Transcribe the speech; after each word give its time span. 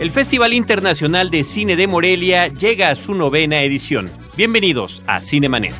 El 0.00 0.10
Festival 0.10 0.54
Internacional 0.54 1.30
de 1.30 1.44
Cine 1.44 1.76
de 1.76 1.86
Morelia 1.86 2.48
llega 2.48 2.88
a 2.88 2.94
su 2.94 3.12
novena 3.12 3.60
edición. 3.60 4.10
Bienvenidos 4.34 5.02
a 5.06 5.20
Cinemanet. 5.20 5.74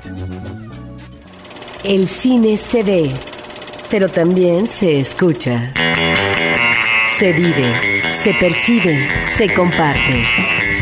El 1.85 2.07
cine 2.07 2.59
se 2.59 2.83
ve, 2.83 3.11
pero 3.91 4.11
también 4.11 4.67
se 4.67 4.99
escucha. 4.99 5.73
Se 7.19 7.33
vive, 7.33 8.03
se 8.23 8.35
percibe, 8.35 9.09
se 9.39 9.55
comparte. 9.55 10.27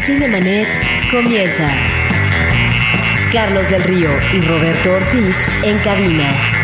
Cinemanet 0.05 0.67
comienza. 1.09 1.73
Carlos 3.33 3.71
del 3.71 3.85
Río 3.85 4.11
y 4.35 4.41
Roberto 4.41 4.95
Ortiz 4.95 5.37
en 5.63 5.79
cabina. 5.79 6.58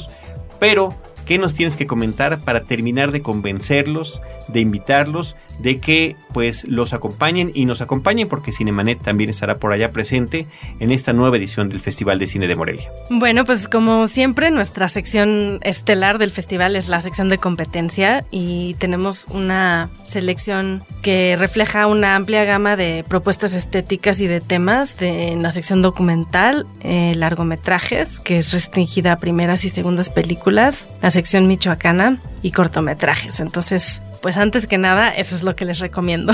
pero 0.59 0.93
¿qué 1.25 1.37
nos 1.37 1.53
tienes 1.53 1.77
que 1.77 1.87
comentar 1.87 2.39
para 2.39 2.61
terminar 2.63 3.11
de 3.11 3.21
convencerlos, 3.21 4.21
de 4.47 4.59
invitarlos, 4.61 5.35
de 5.59 5.79
que 5.79 6.15
pues 6.33 6.63
los 6.65 6.93
acompañen 6.93 7.51
y 7.53 7.65
nos 7.65 7.81
acompañen 7.81 8.27
porque 8.27 8.51
Cinemanet 8.51 9.01
también 9.01 9.29
estará 9.29 9.55
por 9.55 9.73
allá 9.73 9.91
presente 9.91 10.45
en 10.79 10.91
esta 10.91 11.11
nueva 11.11 11.37
edición 11.37 11.69
del 11.69 11.81
Festival 11.81 12.19
de 12.19 12.27
Cine 12.27 12.47
de 12.47 12.55
Morelia. 12.55 12.89
Bueno, 13.09 13.45
pues 13.45 13.67
como 13.67 14.07
siempre 14.07 14.51
nuestra 14.51 14.89
sección 14.89 15.59
estelar 15.63 16.17
del 16.17 16.31
festival 16.31 16.75
es 16.75 16.87
la 16.87 17.01
sección 17.01 17.29
de 17.29 17.37
competencia 17.37 18.25
y 18.31 18.75
tenemos 18.75 19.25
una 19.29 19.89
selección 20.03 20.83
que 21.01 21.35
refleja 21.37 21.87
una 21.87 22.15
amplia 22.15 22.43
gama 22.45 22.75
de 22.75 23.03
propuestas 23.07 23.53
estéticas 23.53 24.21
y 24.21 24.27
de 24.27 24.41
temas 24.41 24.97
de, 24.97 25.29
en 25.29 25.43
la 25.43 25.51
sección 25.51 25.81
documental, 25.81 26.67
eh, 26.81 27.13
largometrajes, 27.15 28.19
que 28.19 28.37
es 28.37 28.53
restringida 28.53 29.13
a 29.13 29.17
primeras 29.17 29.65
y 29.65 29.69
segundas 29.69 30.09
películas, 30.09 30.89
la 31.01 31.09
sección 31.09 31.47
michoacana 31.47 32.21
y 32.41 32.51
cortometrajes. 32.51 33.39
Entonces, 33.39 34.01
pues 34.21 34.37
antes 34.37 34.65
que 34.67 34.77
nada, 34.77 35.09
eso 35.09 35.35
es 35.35 35.43
lo 35.43 35.55
que 35.55 35.65
les 35.65 35.79
recomiendo. 35.79 36.33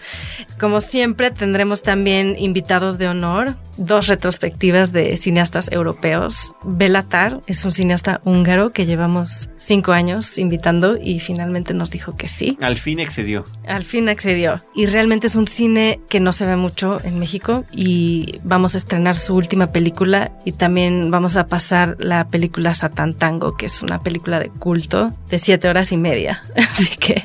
Como 0.58 0.80
siempre, 0.80 1.30
tendremos 1.30 1.82
también 1.82 2.36
invitados 2.38 2.98
de 2.98 3.08
honor, 3.08 3.56
dos 3.76 4.06
retrospectivas 4.08 4.92
de 4.92 5.16
cineastas 5.16 5.70
europeos. 5.70 6.54
Belatar 6.62 7.40
es 7.46 7.64
un 7.64 7.72
cineasta 7.72 8.20
húngaro 8.24 8.70
que 8.70 8.86
llevamos 8.86 9.49
cinco 9.60 9.92
años 9.92 10.38
invitando 10.38 10.96
y 11.00 11.20
finalmente 11.20 11.74
nos 11.74 11.90
dijo 11.90 12.16
que 12.16 12.26
sí. 12.28 12.58
Al 12.60 12.76
fin 12.76 13.00
accedió. 13.00 13.44
Al 13.68 13.84
fin 13.84 14.08
accedió. 14.08 14.60
Y 14.74 14.86
realmente 14.86 15.28
es 15.28 15.36
un 15.36 15.46
cine 15.46 16.00
que 16.08 16.18
no 16.18 16.32
se 16.32 16.46
ve 16.46 16.56
mucho 16.56 17.00
en 17.04 17.18
México 17.18 17.64
y 17.72 18.40
vamos 18.42 18.74
a 18.74 18.78
estrenar 18.78 19.16
su 19.16 19.36
última 19.36 19.70
película 19.70 20.32
y 20.44 20.52
también 20.52 21.10
vamos 21.10 21.36
a 21.36 21.46
pasar 21.46 21.96
la 22.00 22.28
película 22.28 22.74
Satan 22.74 23.14
Tango, 23.14 23.56
que 23.56 23.66
es 23.66 23.82
una 23.82 24.02
película 24.02 24.40
de 24.40 24.48
culto 24.48 25.12
de 25.28 25.38
siete 25.38 25.68
horas 25.68 25.92
y 25.92 25.96
media. 25.96 26.42
Así 26.56 26.96
que 26.96 27.22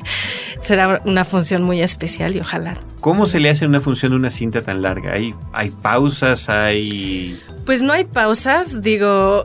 será 0.62 1.00
una 1.04 1.24
función 1.24 1.62
muy 1.62 1.82
especial 1.82 2.36
y 2.36 2.40
ojalá. 2.40 2.76
¿Cómo 3.00 3.26
se 3.26 3.40
le 3.40 3.50
hace 3.50 3.66
una 3.66 3.80
función 3.80 4.12
de 4.12 4.16
una 4.16 4.30
cinta 4.30 4.62
tan 4.62 4.82
larga? 4.82 5.12
¿Hay, 5.12 5.34
hay 5.52 5.70
pausas? 5.70 6.48
¿Hay...? 6.48 7.40
Pues 7.64 7.82
no 7.82 7.92
hay 7.92 8.04
pausas, 8.04 8.82
digo, 8.82 9.44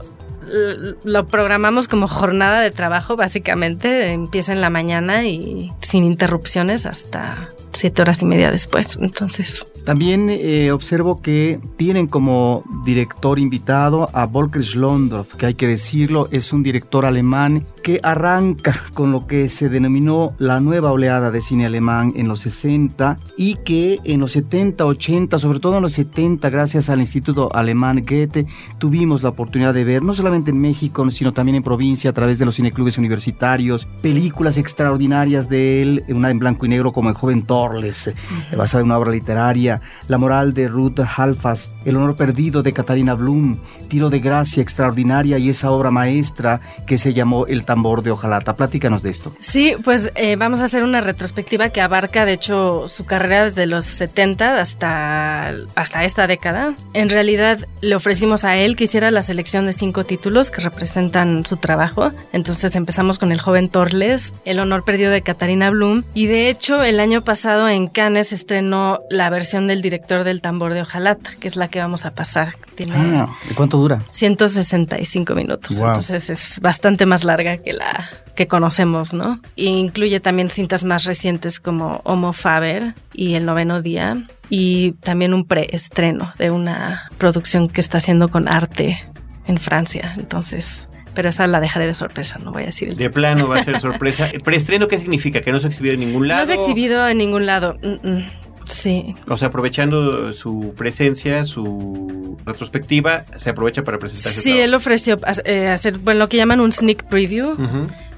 lo 1.04 1.28
programamos 1.28 1.88
como 1.88 2.08
jornada 2.08 2.62
de 2.62 2.72
trabajo, 2.72 3.16
básicamente. 3.16 4.12
Empieza 4.12 4.54
en 4.54 4.62
la 4.62 4.70
mañana 4.70 5.26
y 5.26 5.72
sin 5.82 6.04
interrupciones 6.04 6.86
hasta 6.86 7.50
siete 7.74 8.02
horas 8.02 8.22
y 8.22 8.26
media 8.26 8.52
después. 8.52 8.98
Entonces. 9.02 9.66
También 9.86 10.28
eh, 10.30 10.72
observo 10.72 11.22
que 11.22 11.60
tienen 11.78 12.08
como 12.08 12.64
director 12.86 13.40
invitado 13.40 14.10
a 14.14 14.26
Volker 14.26 14.64
Schlondorf, 14.64 15.36
que 15.36 15.48
hay 15.48 15.54
que 15.56 15.68
decirlo, 15.68 16.28
es 16.32 16.54
un 16.54 16.62
director 16.62 17.06
alemán 17.06 17.66
que 17.82 18.00
arranca 18.04 18.80
con 18.94 19.12
lo 19.12 19.26
que 19.26 19.50
se 19.50 19.70
denominó 19.70 20.36
la 20.38 20.60
nueva 20.60 20.92
oleada 20.92 21.32
de 21.32 21.42
cine 21.42 21.66
alemán 21.66 22.14
en 22.16 22.28
los 22.28 22.42
60 22.42 23.18
y 23.38 23.56
que 23.56 24.00
en 24.04 24.20
los 24.20 24.32
70, 24.34 24.86
80, 24.86 25.40
sobre 25.40 25.60
todo 25.60 25.78
en 25.78 25.84
los 25.84 25.94
70, 25.94 26.50
gracias 26.50 26.90
al 26.90 27.00
Instituto 27.00 27.50
Alemán 27.54 28.04
Goethe, 28.08 28.46
tuvimos 28.78 29.24
la 29.24 29.30
oportunidad 29.30 29.74
de 29.74 29.84
ver, 29.84 30.04
no 30.04 30.14
solamente 30.14 30.52
en 30.52 30.60
México, 30.60 31.10
sino 31.12 31.34
también 31.34 31.56
en 31.56 31.64
provincia, 31.64 32.10
a 32.10 32.14
través 32.14 32.40
de 32.40 32.46
los 32.46 32.56
cineclubes 32.56 32.98
universitarios, 32.98 33.88
películas 34.02 34.58
extraordinarias 34.58 35.50
de 35.50 35.82
él, 35.82 36.04
una 36.10 36.30
en 36.30 36.40
blanco 36.40 36.66
y 36.66 36.70
negro 36.70 36.92
como 36.92 37.10
El 37.10 37.16
joven 37.16 37.44
Torles, 37.44 38.14
basada 38.56 38.82
en 38.82 38.86
una 38.86 38.98
obra 38.98 39.12
literaria, 39.12 39.71
La 40.08 40.18
moral 40.18 40.54
de 40.54 40.68
Ruth 40.68 41.00
Halfas, 41.00 41.72
El 41.86 41.96
honor 41.96 42.16
perdido 42.16 42.64
de 42.64 42.74
Katarina 42.74 43.14
Blum, 43.14 43.60
Tiro 43.88 44.10
de 44.10 44.20
gracia 44.20 44.62
extraordinaria 44.62 45.38
y 45.38 45.50
esa 45.50 45.72
obra 45.72 45.92
maestra 45.92 46.60
que 46.86 46.98
se 46.98 47.14
llamó 47.14 47.46
El 47.48 47.64
tambor 47.64 48.04
de 48.04 48.12
Ojalata. 48.12 48.56
Platícanos 48.56 49.04
de 49.04 49.10
esto. 49.10 49.34
Sí, 49.40 49.76
pues 49.84 50.12
eh, 50.16 50.36
vamos 50.36 50.60
a 50.60 50.66
hacer 50.66 50.84
una 50.84 51.02
retrospectiva 51.02 51.70
que 51.70 51.82
abarca, 51.82 52.26
de 52.26 52.34
hecho, 52.34 52.88
su 52.88 53.06
carrera 53.06 53.46
desde 53.46 53.66
los 53.68 53.86
70 53.86 54.60
hasta, 54.60 55.54
hasta 55.76 56.04
esta 56.04 56.28
década. 56.28 56.74
En 56.94 57.10
realidad, 57.10 57.68
le 57.82 57.96
ofrecimos 57.96 58.44
a 58.44 58.58
él 58.58 58.76
que 58.76 58.86
hiciera 58.86 59.12
la 59.12 59.22
selección 59.22 59.66
de 59.66 59.74
cinco 59.74 60.04
títulos 60.04 60.52
que 60.52 60.62
representan 60.62 61.46
su 61.46 61.58
trabajo. 61.58 62.12
Entonces 62.34 62.76
empezamos 62.76 63.18
con 63.18 63.32
El 63.32 63.42
joven 63.42 63.70
Torles, 63.70 64.34
El 64.46 64.60
honor 64.60 64.84
perdido 64.84 65.12
de 65.12 65.22
Katarina 65.22 65.70
Blum. 65.70 66.04
Y 66.14 66.28
de 66.28 66.50
hecho, 66.50 66.84
el 66.84 67.00
año 67.00 67.22
pasado 67.24 67.70
en 67.70 67.88
Cannes 67.88 68.34
estrenó 68.34 69.02
la 69.10 69.30
versión 69.30 69.61
del 69.68 69.82
director 69.82 70.24
del 70.24 70.42
tambor 70.42 70.74
de 70.74 70.82
Ojalata, 70.82 71.32
que 71.40 71.48
es 71.48 71.56
la 71.56 71.68
que 71.68 71.80
vamos 71.80 72.06
a 72.06 72.12
pasar. 72.12 72.56
Tiene 72.76 72.94
Ah, 72.96 73.30
¿y 73.50 73.54
¿Cuánto 73.54 73.78
dura? 73.78 74.02
165 74.10 75.36
minutos. 75.36 75.78
Wow. 75.78 75.88
Entonces 75.88 76.30
es 76.30 76.60
bastante 76.62 77.06
más 77.06 77.24
larga 77.24 77.58
que 77.58 77.74
la 77.74 78.10
que 78.36 78.48
conocemos, 78.48 79.14
¿no? 79.14 79.40
E 79.58 79.66
incluye 79.66 80.20
también 80.20 80.50
cintas 80.50 80.84
más 80.84 81.04
recientes 81.04 81.60
como 81.60 82.02
Homo 82.04 82.34
Faber 82.34 82.96
y 83.14 83.36
El 83.36 83.46
noveno 83.46 83.82
día 83.82 84.18
y 84.50 84.94
también 84.94 85.34
un 85.34 85.46
preestreno 85.46 86.34
de 86.38 86.52
una 86.52 87.10
producción 87.18 87.70
que 87.70 87.82
está 87.82 87.98
haciendo 88.00 88.30
con 88.30 88.48
arte 88.48 89.00
en 89.48 89.60
Francia. 89.60 90.14
Entonces, 90.18 90.88
pero 91.14 91.30
esa 91.30 91.48
la 91.48 91.60
dejaré 91.60 91.88
de 91.88 91.94
sorpresa, 91.94 92.38
no 92.44 92.52
voy 92.52 92.64
a 92.64 92.66
decir 92.68 92.90
el 92.90 92.96
De 92.96 93.10
plano 93.10 93.48
va 93.48 93.60
a 93.60 93.64
ser 93.64 93.80
sorpresa. 93.82 94.30
¿Preestreno 94.44 94.88
qué 94.88 94.98
significa? 94.98 95.42
¿Que 95.42 95.52
no 95.52 95.60
se 95.60 95.68
ha 95.68 95.70
exhibido 95.70 95.96
en 95.96 96.00
ningún 96.02 96.28
lado? 96.28 96.42
No 96.42 96.46
se 96.46 96.54
ha 96.54 96.56
exhibido 96.56 97.08
en 97.08 97.18
ningún 97.18 97.46
lado. 97.46 97.78
Mm, 97.82 98.10
mm. 98.10 98.26
Sí. 98.72 99.16
O 99.28 99.38
sea, 99.38 99.50
aprovechando 99.50 100.32
su 100.34 100.74
presencia, 100.78 101.44
su 101.44 102.38
retrospectiva, 102.46 103.26
se 103.38 103.50
aprovecha 103.50 103.84
para 103.84 103.98
presentar 104.00 104.32
Sí, 104.32 104.58
él 104.60 104.74
ofreció 104.74 105.18
eh, 105.46 105.68
hacer 105.68 105.98
bueno, 106.00 106.20
lo 106.22 106.30
que 106.30 106.38
llaman 106.38 106.60
un 106.62 106.72
sneak 106.72 107.04
preview. 107.08 107.56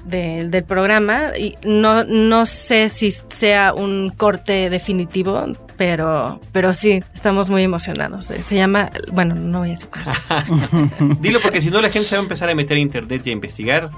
De- 0.04 0.46
del 0.50 0.64
programa 0.64 1.32
y 1.38 1.56
no, 1.64 2.04
no 2.04 2.44
sé 2.44 2.90
si 2.90 3.10
sea 3.30 3.72
un 3.72 4.10
corte 4.14 4.68
definitivo, 4.68 5.46
pero, 5.76 6.40
pero 6.52 6.72
sí, 6.74 7.02
estamos 7.14 7.50
muy 7.50 7.62
emocionados. 7.62 8.26
Se 8.26 8.42
se 8.42 8.54
llama, 8.56 8.90
bueno, 9.12 9.34
no 9.34 9.60
voy 9.60 9.68
a 9.68 9.72
decir. 9.72 9.88
Dilo 11.20 11.40
porque 11.40 11.60
si 11.60 11.70
no 11.70 11.80
la 11.80 11.90
gente 11.90 12.08
se 12.08 12.16
va 12.16 12.20
a 12.20 12.22
empezar 12.22 12.48
a 12.50 12.54
meter 12.54 12.76
a 12.76 12.80
internet 12.80 13.22
y 13.26 13.30
a 13.30 13.32
investigar. 13.32 13.90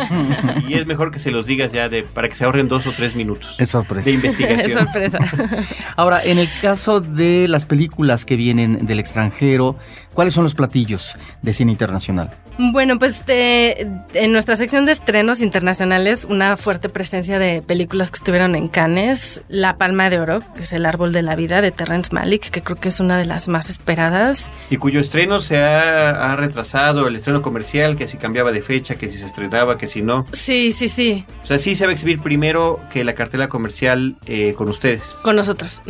y 0.68 0.74
es 0.74 0.86
mejor 0.86 1.10
que 1.10 1.18
se 1.18 1.30
los 1.30 1.46
digas 1.46 1.72
ya 1.72 1.88
de 1.88 2.02
para 2.02 2.28
que 2.28 2.34
se 2.34 2.44
ahorren 2.44 2.68
dos 2.68 2.86
o 2.86 2.92
tres 2.92 3.14
minutos 3.14 3.56
Es 3.58 3.70
sorpresa. 3.70 4.04
de 4.10 4.16
Es 4.16 4.24
investigación. 4.24 4.84
sorpresa. 4.84 5.18
Ahora, 5.96 6.22
en 6.24 6.38
el 6.38 6.48
caso 6.60 7.00
de 7.00 7.46
las 7.48 7.64
películas 7.64 8.24
que 8.24 8.36
vienen 8.36 8.86
del 8.86 8.98
extranjero, 9.00 9.76
¿Cuáles 10.14 10.34
son 10.34 10.44
los 10.44 10.54
platillos 10.54 11.16
de 11.42 11.52
cine 11.52 11.72
internacional? 11.72 12.30
Bueno, 12.58 12.98
pues 12.98 13.22
en 13.26 14.32
nuestra 14.32 14.54
sección 14.54 14.84
de 14.84 14.92
estrenos 14.92 15.40
internacionales, 15.40 16.26
una 16.28 16.58
fuerte 16.58 16.90
presencia 16.90 17.38
de 17.38 17.62
películas 17.62 18.10
que 18.10 18.16
estuvieron 18.16 18.54
en 18.54 18.68
Cannes, 18.68 19.40
La 19.48 19.78
Palma 19.78 20.10
de 20.10 20.18
Oro, 20.18 20.42
que 20.56 20.64
es 20.64 20.72
El 20.74 20.84
Árbol 20.84 21.12
de 21.12 21.22
la 21.22 21.36
Vida 21.36 21.62
de 21.62 21.70
Terrence 21.70 22.12
Malick, 22.12 22.50
que 22.50 22.60
creo 22.60 22.76
que 22.76 22.88
es 22.88 23.00
una 23.00 23.16
de 23.16 23.24
las 23.24 23.48
más 23.48 23.70
esperadas. 23.70 24.50
Y 24.68 24.76
cuyo 24.76 25.00
estreno 25.00 25.40
se 25.40 25.56
ha, 25.58 26.36
retrasado, 26.36 27.08
el 27.08 27.16
estreno 27.16 27.40
comercial, 27.40 27.96
que 27.96 28.06
si 28.06 28.18
cambiaba 28.18 28.52
de 28.52 28.60
fecha, 28.60 28.96
que 28.96 29.08
si 29.08 29.16
se 29.16 29.24
estrenaba, 29.24 29.78
que 29.78 29.86
si 29.86 30.02
no. 30.02 30.26
Sí, 30.32 30.72
sí, 30.72 30.88
sí. 30.88 31.24
O 31.42 31.46
sea, 31.46 31.56
sí 31.56 31.74
se 31.74 31.86
va 31.86 31.90
a 31.90 31.94
exhibir 31.94 32.20
primero 32.20 32.80
que 32.92 33.04
la 33.04 33.14
cartela 33.14 33.48
comercial 33.48 34.16
eh, 34.26 34.52
con 34.54 34.68
ustedes. 34.68 35.02
Con 35.22 35.36
nosotros. 35.36 35.80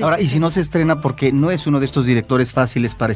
Ahora, 0.00 0.20
y 0.20 0.26
si 0.26 0.38
no 0.38 0.50
se 0.50 0.60
estrena, 0.60 1.00
porque 1.00 1.32
no 1.32 1.50
es 1.50 1.66
uno 1.66 1.80
de 1.80 1.86
estos 1.86 2.06
directores 2.06 2.52
fáciles 2.52 2.94
para 2.94 3.12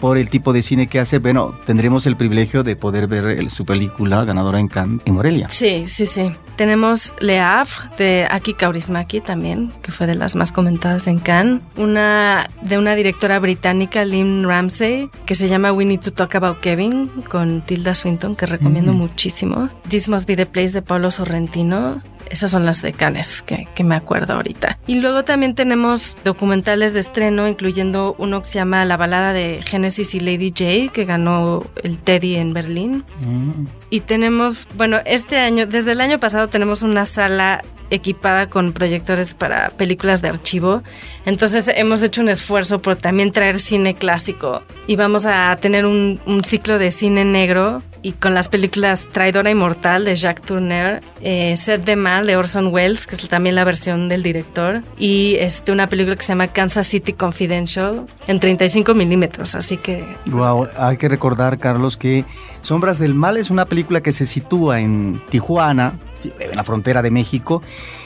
por 0.00 0.16
el 0.16 0.30
tipo 0.30 0.52
de 0.52 0.62
cine 0.62 0.86
que 0.86 0.98
hace, 0.98 1.18
bueno, 1.18 1.54
tendremos 1.66 2.06
el 2.06 2.16
privilegio 2.16 2.62
de 2.62 2.74
poder 2.74 3.06
ver 3.06 3.50
su 3.50 3.64
película 3.64 4.24
ganadora 4.24 4.58
en 4.58 4.68
Cannes, 4.68 5.00
en 5.04 5.14
Morelia. 5.14 5.50
Sí, 5.50 5.84
sí, 5.86 6.06
sí. 6.06 6.34
Tenemos 6.56 7.14
Le 7.20 7.38
Havre 7.38 7.74
de 7.98 8.26
Aki 8.30 8.54
Kaurismaki 8.54 9.20
también, 9.20 9.72
que 9.82 9.92
fue 9.92 10.06
de 10.06 10.14
las 10.14 10.36
más 10.36 10.52
comentadas 10.52 11.06
en 11.06 11.18
Cannes. 11.18 11.62
Una 11.76 12.48
de 12.62 12.78
una 12.78 12.94
directora 12.94 13.38
británica, 13.38 14.04
Lynn 14.04 14.44
Ramsey, 14.44 15.10
que 15.26 15.34
se 15.34 15.48
llama 15.48 15.72
We 15.72 15.84
Need 15.84 16.00
to 16.00 16.12
Talk 16.12 16.34
About 16.34 16.60
Kevin, 16.60 17.08
con 17.28 17.60
Tilda 17.62 17.94
Swinton, 17.94 18.36
que 18.36 18.46
recomiendo 18.46 18.92
muchísimo. 18.92 19.68
This 19.88 20.08
Must 20.08 20.26
Be 20.26 20.36
the 20.36 20.46
Place 20.46 20.72
de 20.72 20.82
Paulo 20.82 21.10
Sorrentino. 21.10 22.00
Esas 22.30 22.50
son 22.50 22.64
las 22.64 22.80
de 22.80 22.92
Cannes 22.92 23.42
que, 23.42 23.68
que, 23.74 23.84
me 23.84 23.94
acuerdo 23.94 24.34
ahorita. 24.34 24.78
Y 24.86 25.00
luego 25.00 25.24
también 25.24 25.54
tenemos 25.54 26.16
documentales 26.24 26.94
de 26.94 27.00
estreno, 27.00 27.48
incluyendo 27.48 28.14
uno 28.18 28.40
que 28.40 28.48
se 28.48 28.58
llama 28.58 28.84
La 28.84 28.96
balada 28.96 29.32
de 29.32 29.60
Genesis 29.64 30.14
y 30.14 30.20
Lady 30.20 30.50
J, 30.50 30.92
que 30.92 31.04
ganó 31.04 31.64
el 31.82 31.98
Teddy 31.98 32.36
en 32.36 32.54
Berlín. 32.54 33.04
Mm. 33.20 33.66
Y 33.90 34.00
tenemos, 34.00 34.68
bueno, 34.76 34.98
este 35.04 35.38
año, 35.38 35.66
desde 35.66 35.92
el 35.92 36.00
año 36.00 36.18
pasado 36.18 36.48
tenemos 36.48 36.82
una 36.82 37.04
sala 37.04 37.62
equipada 37.90 38.48
con 38.48 38.72
proyectores 38.72 39.34
para 39.34 39.70
películas 39.70 40.22
de 40.22 40.28
archivo. 40.28 40.82
Entonces 41.24 41.68
hemos 41.68 42.02
hecho 42.02 42.20
un 42.20 42.28
esfuerzo 42.28 42.80
por 42.80 42.96
también 42.96 43.32
traer 43.32 43.58
cine 43.58 43.94
clásico 43.94 44.62
y 44.86 44.96
vamos 44.96 45.26
a 45.26 45.56
tener 45.60 45.86
un, 45.86 46.20
ciclo 46.44 46.78
de 46.78 46.90
cine 46.90 47.24
negro 47.24 47.82
y 48.02 48.12
con 48.12 48.34
las 48.34 48.48
películas 48.48 49.06
Traidora 49.12 49.50
Inmortal 49.50 50.04
de 50.04 50.16
Jacques 50.16 50.44
Tourneur, 50.44 51.00
eh, 51.20 51.54
Set 51.56 51.84
de 51.84 51.96
Mal 51.96 52.26
de 52.26 52.36
Orson 52.36 52.72
Welles, 52.72 53.06
que 53.06 53.14
es 53.14 53.28
también 53.28 53.54
la 53.54 53.64
versión 53.64 54.08
del 54.08 54.22
director, 54.22 54.82
y 54.98 55.36
este, 55.38 55.70
una 55.70 55.86
película 55.86 56.16
que 56.16 56.22
se 56.22 56.28
llama 56.28 56.48
Kansas 56.48 56.86
City 56.86 57.12
Confidential 57.12 58.06
en 58.26 58.40
35 58.40 58.94
milímetros, 58.94 59.54
así 59.54 59.76
que... 59.76 60.06
Wow, 60.26 60.68
hay 60.78 60.96
que 60.96 61.10
recordar, 61.10 61.58
Carlos, 61.58 61.98
que 61.98 62.24
Sombras 62.62 62.98
del 62.98 63.14
Mal 63.14 63.36
es 63.36 63.50
una 63.50 63.66
película 63.66 64.00
que 64.00 64.12
se 64.12 64.24
sitúa 64.24 64.80
en 64.80 65.20
Tijuana, 65.28 65.98
en 66.24 66.56
la 66.56 66.64
frontera 66.64 67.02
de 67.02 67.10
México, 67.10 67.62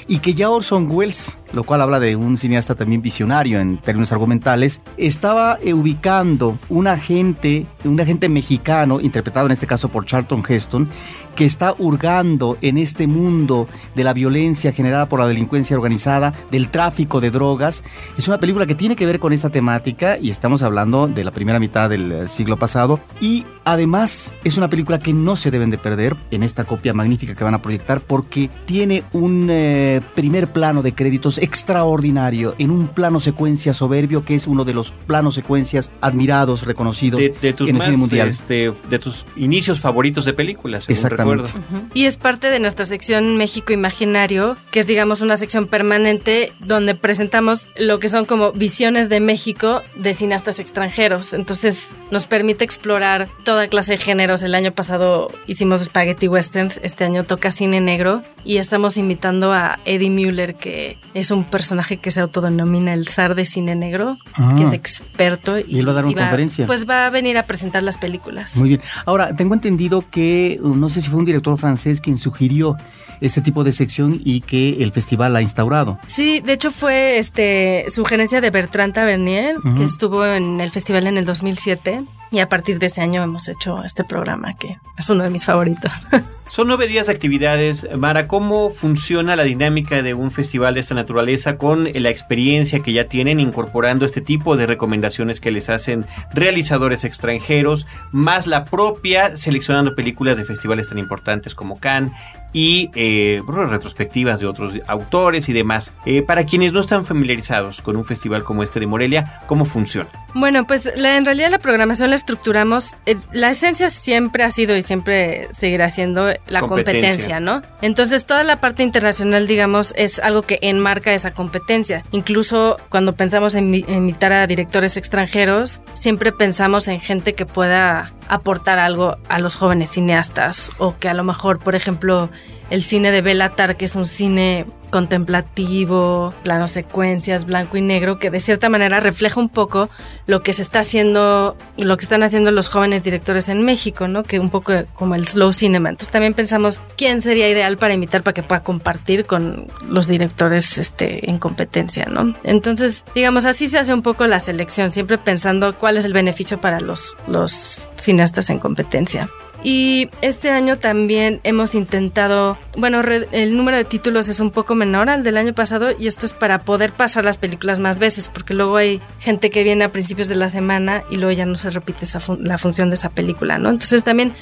y 0.06 0.18
que 0.18 0.34
ya 0.34 0.50
Orson 0.50 0.86
Welles, 0.90 1.36
lo 1.54 1.64
cual 1.64 1.80
habla 1.80 2.00
de 2.00 2.16
un 2.16 2.36
cineasta 2.36 2.74
también 2.74 3.00
visionario 3.00 3.60
en 3.60 3.78
términos 3.78 4.12
argumentales, 4.12 4.82
estaba 4.96 5.58
eh, 5.62 5.72
ubicando 5.72 6.58
un 6.68 6.86
agente, 6.86 7.66
un 7.84 8.00
agente 8.00 8.28
mexicano, 8.28 9.00
interpretado 9.00 9.46
en 9.46 9.52
este 9.52 9.66
caso 9.66 9.88
por 9.88 10.04
Charlton 10.04 10.42
Heston, 10.46 10.88
que 11.34 11.44
está 11.44 11.74
hurgando 11.78 12.56
en 12.60 12.78
este 12.78 13.06
mundo 13.06 13.68
de 13.94 14.04
la 14.04 14.12
violencia 14.12 14.72
generada 14.72 15.08
por 15.08 15.20
la 15.20 15.26
delincuencia 15.26 15.76
organizada, 15.76 16.32
del 16.50 16.68
tráfico 16.68 17.20
de 17.20 17.30
drogas. 17.30 17.82
Es 18.16 18.28
una 18.28 18.38
película 18.38 18.66
que 18.66 18.74
tiene 18.74 18.96
que 18.96 19.06
ver 19.06 19.18
con 19.18 19.32
esta 19.32 19.50
temática 19.50 20.18
y 20.18 20.30
estamos 20.30 20.62
hablando 20.62 21.06
de 21.08 21.24
la 21.24 21.30
primera 21.30 21.58
mitad 21.58 21.90
del 21.90 22.12
eh, 22.12 22.28
siglo 22.28 22.58
pasado 22.58 23.00
y 23.20 23.44
además 23.64 24.34
es 24.44 24.56
una 24.56 24.68
película 24.68 24.98
que 24.98 25.12
no 25.12 25.36
se 25.36 25.50
deben 25.50 25.70
de 25.70 25.78
perder 25.78 26.16
en 26.30 26.42
esta 26.42 26.64
copia 26.64 26.92
magnífica 26.92 27.34
que 27.34 27.44
van 27.44 27.54
a 27.54 27.62
proyectar 27.62 28.00
porque 28.00 28.50
tiene 28.66 29.04
un 29.12 29.48
eh, 29.50 30.00
primer 30.14 30.48
plano 30.48 30.82
de 30.82 30.94
créditos 30.94 31.38
extraordinario 31.44 32.54
en 32.58 32.70
un 32.70 32.88
plano 32.88 33.20
secuencia 33.20 33.74
soberbio 33.74 34.24
que 34.24 34.34
es 34.34 34.46
uno 34.46 34.64
de 34.64 34.72
los 34.72 34.92
planos 34.92 35.34
secuencias 35.34 35.90
admirados, 36.00 36.64
reconocidos 36.64 37.20
en 37.20 37.76
el 37.76 37.82
cine 37.82 37.96
mundial. 37.98 38.28
Este, 38.28 38.72
de 38.88 38.98
tus 38.98 39.26
inicios 39.36 39.78
favoritos 39.78 40.24
de 40.24 40.32
películas. 40.32 40.88
Exactamente. 40.88 41.50
Y 41.92 42.06
es 42.06 42.16
parte 42.16 42.50
de 42.50 42.60
nuestra 42.60 42.86
sección 42.86 43.36
México 43.36 43.74
Imaginario, 43.74 44.56
que 44.70 44.80
es 44.80 44.86
digamos 44.86 45.20
una 45.20 45.36
sección 45.36 45.66
permanente 45.66 46.52
donde 46.60 46.94
presentamos 46.94 47.68
lo 47.76 47.98
que 47.98 48.08
son 48.08 48.24
como 48.24 48.52
visiones 48.52 49.10
de 49.10 49.20
México 49.20 49.82
de 49.96 50.14
cineastas 50.14 50.58
extranjeros. 50.58 51.34
Entonces 51.34 51.90
nos 52.10 52.26
permite 52.26 52.64
explorar 52.64 53.28
toda 53.44 53.68
clase 53.68 53.92
de 53.92 53.98
géneros. 53.98 54.42
El 54.42 54.54
año 54.54 54.72
pasado 54.72 55.30
hicimos 55.46 55.82
Spaghetti 55.82 56.26
Westerns, 56.26 56.80
este 56.82 57.04
año 57.04 57.24
toca 57.24 57.50
cine 57.50 57.82
negro 57.82 58.22
y 58.44 58.56
estamos 58.56 58.96
invitando 58.96 59.52
a 59.52 59.78
Eddie 59.84 60.10
Mueller, 60.10 60.54
que 60.54 60.98
es 61.12 61.30
un 61.30 61.33
personaje 61.42 61.96
que 61.96 62.12
se 62.12 62.20
autodenomina 62.20 62.94
el 62.94 63.08
zar 63.08 63.34
de 63.34 63.44
cine 63.46 63.74
negro, 63.74 64.16
que 64.56 64.62
es 64.62 64.70
ah. 64.70 64.74
experto. 64.76 65.58
Y, 65.58 65.80
él 65.80 65.88
va 65.88 65.90
a 65.90 65.94
dar 65.94 66.06
una 66.06 66.14
conferencia. 66.14 66.66
Pues 66.66 66.88
va 66.88 67.06
a 67.06 67.10
venir 67.10 67.36
a 67.36 67.42
presentar 67.42 67.82
las 67.82 67.98
películas. 67.98 68.56
Muy 68.56 68.68
bien. 68.68 68.80
Ahora, 69.04 69.34
tengo 69.34 69.54
entendido 69.54 70.04
que, 70.08 70.60
no 70.62 70.88
sé 70.88 71.00
si 71.00 71.10
fue 71.10 71.18
un 71.18 71.24
director 71.24 71.58
francés 71.58 72.00
quien 72.00 72.18
sugirió 72.18 72.76
este 73.20 73.40
tipo 73.40 73.64
de 73.64 73.72
sección 73.72 74.20
y 74.24 74.42
que 74.42 74.82
el 74.82 74.92
festival 74.92 75.34
ha 75.34 75.42
instaurado. 75.42 75.98
Sí, 76.06 76.40
de 76.40 76.52
hecho 76.52 76.70
fue 76.70 77.18
este 77.18 77.86
sugerencia 77.88 78.40
de 78.40 78.50
Bertrand 78.50 78.94
Tavernier, 78.94 79.56
que 79.76 79.84
estuvo 79.84 80.24
en 80.24 80.60
el 80.60 80.70
festival 80.70 81.06
en 81.06 81.18
el 81.18 81.24
2007 81.24 82.04
y 82.34 82.40
a 82.40 82.48
partir 82.48 82.78
de 82.78 82.86
ese 82.86 83.00
año 83.00 83.22
hemos 83.22 83.48
hecho 83.48 83.82
este 83.84 84.04
programa 84.04 84.54
que 84.54 84.76
es 84.98 85.08
uno 85.08 85.22
de 85.22 85.30
mis 85.30 85.44
favoritos. 85.44 85.92
Son 86.50 86.68
nueve 86.68 86.86
días 86.86 87.08
de 87.08 87.12
actividades. 87.12 87.84
Mara, 87.96 88.28
¿cómo 88.28 88.70
funciona 88.70 89.34
la 89.34 89.42
dinámica 89.42 90.02
de 90.02 90.14
un 90.14 90.30
festival 90.30 90.74
de 90.74 90.80
esta 90.80 90.94
naturaleza 90.94 91.58
con 91.58 91.88
la 91.92 92.10
experiencia 92.10 92.78
que 92.78 92.92
ya 92.92 93.06
tienen 93.06 93.40
incorporando 93.40 94.04
este 94.04 94.20
tipo 94.20 94.56
de 94.56 94.66
recomendaciones 94.66 95.40
que 95.40 95.50
les 95.50 95.68
hacen 95.68 96.06
realizadores 96.32 97.02
extranjeros, 97.02 97.88
más 98.12 98.46
la 98.46 98.66
propia 98.66 99.36
seleccionando 99.36 99.96
películas 99.96 100.36
de 100.36 100.44
festivales 100.44 100.88
tan 100.88 100.98
importantes 100.98 101.56
como 101.56 101.80
Cannes 101.80 102.12
y 102.54 102.90
eh, 102.94 103.42
retrospectivas 103.46 104.38
de 104.38 104.46
otros 104.46 104.74
autores 104.86 105.48
y 105.48 105.52
demás. 105.52 105.92
Eh, 106.06 106.22
para 106.22 106.44
quienes 106.46 106.72
no 106.72 106.80
están 106.80 107.04
familiarizados 107.04 107.82
con 107.82 107.96
un 107.96 108.04
festival 108.04 108.44
como 108.44 108.62
este 108.62 108.78
de 108.80 108.86
Morelia, 108.86 109.40
¿cómo 109.46 109.64
funciona? 109.64 110.08
Bueno, 110.34 110.64
pues 110.66 110.86
en 110.86 111.24
realidad 111.24 111.50
la 111.50 111.58
programación 111.58 112.10
la 112.10 112.16
estructuramos. 112.24 112.96
Eh, 113.04 113.16
la 113.32 113.50
esencia 113.50 113.90
siempre 113.90 114.44
ha 114.44 114.50
sido 114.50 114.74
y 114.76 114.82
siempre 114.82 115.48
seguirá 115.52 115.90
siendo 115.90 116.32
la 116.46 116.60
competencia. 116.60 117.38
¿no? 117.38 117.60
Entonces 117.82 118.24
toda 118.24 118.44
la 118.44 118.60
parte 118.60 118.82
internacional, 118.82 119.46
digamos, 119.46 119.92
es 119.96 120.18
algo 120.18 120.42
que 120.42 120.58
enmarca 120.62 121.12
esa 121.12 121.32
competencia. 121.32 122.02
Incluso 122.12 122.78
cuando 122.88 123.14
pensamos 123.14 123.54
en 123.54 123.74
invitar 123.74 124.32
a 124.32 124.46
directores 124.46 124.96
extranjeros, 124.96 125.82
siempre 125.92 126.32
pensamos 126.32 126.88
en 126.88 126.98
gente 126.98 127.34
que 127.34 127.44
pueda 127.44 128.12
aportar 128.28 128.78
algo 128.78 129.18
a 129.28 129.38
los 129.38 129.54
jóvenes 129.54 129.90
cineastas 129.90 130.70
o 130.78 130.96
que 130.98 131.10
a 131.10 131.14
lo 131.14 131.24
mejor, 131.24 131.58
por 131.58 131.74
ejemplo, 131.74 132.30
el 132.70 132.82
cine 132.82 133.10
de 133.10 133.22
Belatar, 133.22 133.76
que 133.76 133.84
es 133.84 133.94
un 133.94 134.06
cine 134.06 134.66
contemplativo, 134.94 136.32
plano 136.44 136.68
secuencias, 136.68 137.46
blanco 137.46 137.76
y 137.76 137.80
negro, 137.80 138.20
que 138.20 138.30
de 138.30 138.38
cierta 138.38 138.68
manera 138.68 139.00
refleja 139.00 139.40
un 139.40 139.48
poco 139.48 139.90
lo 140.26 140.42
que 140.42 140.52
se 140.52 140.62
está 140.62 140.78
haciendo, 140.78 141.56
lo 141.76 141.96
que 141.96 142.04
están 142.04 142.22
haciendo 142.22 142.52
los 142.52 142.68
jóvenes 142.68 143.02
directores 143.02 143.48
en 143.48 143.64
México, 143.64 144.06
¿no? 144.06 144.22
Que 144.22 144.38
un 144.38 144.50
poco 144.50 144.72
como 144.92 145.16
el 145.16 145.26
slow 145.26 145.52
cinema. 145.52 145.88
Entonces 145.88 146.12
también 146.12 146.32
pensamos 146.32 146.80
quién 146.96 147.22
sería 147.22 147.50
ideal 147.50 147.76
para 147.76 147.94
invitar 147.94 148.22
para 148.22 148.34
que 148.34 148.44
pueda 148.44 148.62
compartir 148.62 149.26
con 149.26 149.66
los 149.88 150.06
directores 150.06 150.78
este, 150.78 151.28
en 151.28 151.38
competencia, 151.38 152.06
¿no? 152.06 152.32
Entonces, 152.44 153.04
digamos, 153.16 153.46
así 153.46 153.66
se 153.66 153.80
hace 153.80 153.92
un 153.92 154.02
poco 154.02 154.28
la 154.28 154.38
selección, 154.38 154.92
siempre 154.92 155.18
pensando 155.18 155.76
cuál 155.76 155.96
es 155.96 156.04
el 156.04 156.12
beneficio 156.12 156.60
para 156.60 156.78
los, 156.78 157.16
los 157.26 157.90
cineastas 157.96 158.48
en 158.48 158.60
competencia. 158.60 159.28
Y 159.64 160.10
este 160.20 160.50
año 160.50 160.78
también 160.78 161.40
hemos 161.42 161.74
intentado, 161.74 162.58
bueno, 162.76 163.00
el 163.00 163.56
número 163.56 163.78
de 163.78 163.84
títulos 163.84 164.28
es 164.28 164.38
un 164.38 164.50
poco 164.50 164.74
menor 164.74 165.08
al 165.08 165.24
del 165.24 165.38
año 165.38 165.54
pasado 165.54 165.88
y 165.98 166.06
esto 166.06 166.26
es 166.26 166.34
para 166.34 166.58
poder 166.58 166.92
pasar 166.92 167.24
las 167.24 167.38
películas 167.38 167.78
más 167.78 167.98
veces, 167.98 168.28
porque 168.28 168.52
luego 168.52 168.76
hay 168.76 169.00
gente 169.20 169.48
que 169.48 169.64
viene 169.64 169.84
a 169.84 169.88
principios 169.90 170.28
de 170.28 170.34
la 170.34 170.50
semana 170.50 171.02
y 171.10 171.16
luego 171.16 171.32
ya 171.32 171.46
no 171.46 171.56
se 171.56 171.70
repite 171.70 172.04
esa 172.04 172.18
la 172.40 172.58
función 172.58 172.90
de 172.90 172.96
esa 172.96 173.08
película, 173.08 173.58
¿no? 173.58 173.70
Entonces 173.70 174.04
también 174.04 174.34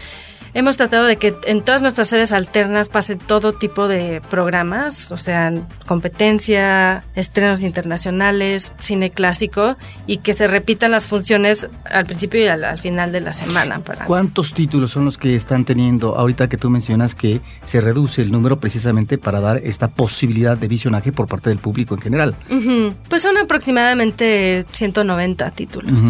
hemos 0.55 0.77
tratado 0.77 1.07
de 1.07 1.17
que 1.17 1.35
en 1.47 1.63
todas 1.63 1.83
nuestras 1.83 2.09
sedes 2.09 2.33
alternas 2.33 2.89
pase 2.89 3.17
todo 3.17 3.53
tipo 3.53 3.89
de 3.89 4.21
programas, 4.31 5.11
o 5.13 5.17
sea, 5.17 5.53
competencia, 5.87 7.05
estrenos 7.15 7.61
internacionales, 7.61 8.73
cine 8.79 9.11
clásico 9.11 9.77
y 10.07 10.19
que 10.19 10.35
se 10.35 10.47
repitan 10.47 10.91
las 10.91 11.07
funciones 11.07 11.69
al 11.91 12.07
principio 12.07 12.41
y 12.41 12.47
al, 12.47 12.79
final 12.79 13.13
de 13.13 13.21
la 13.21 13.33
semana. 13.33 13.79
Para... 13.81 14.05
¿Cuántos 14.05 14.55
títulos 14.55 14.91
son 14.91 15.05
los 15.05 15.19
que 15.19 15.35
están 15.35 15.65
teniendo 15.65 16.17
ahorita 16.17 16.49
que 16.49 16.57
tú 16.57 16.71
mencionas 16.71 17.15
que 17.15 17.41
se 17.65 17.81
reduce 17.81 18.23
el 18.23 18.31
número 18.31 18.61
precisamente 18.61 19.19
para 19.19 19.41
dar 19.41 19.59
esta 19.59 19.89
posibilidad 19.89 20.57
de 20.57 20.69
visionaje 20.69 21.13
por 21.13 21.29
parte 21.29 21.51
del 21.51 21.59
público 21.59 21.95
en 21.95 22.01
general? 22.01 22.37
Pues 23.09 23.23
son 23.23 23.37
aproximadamente 23.37 24.67
190 24.73 25.51
títulos. 25.53 26.01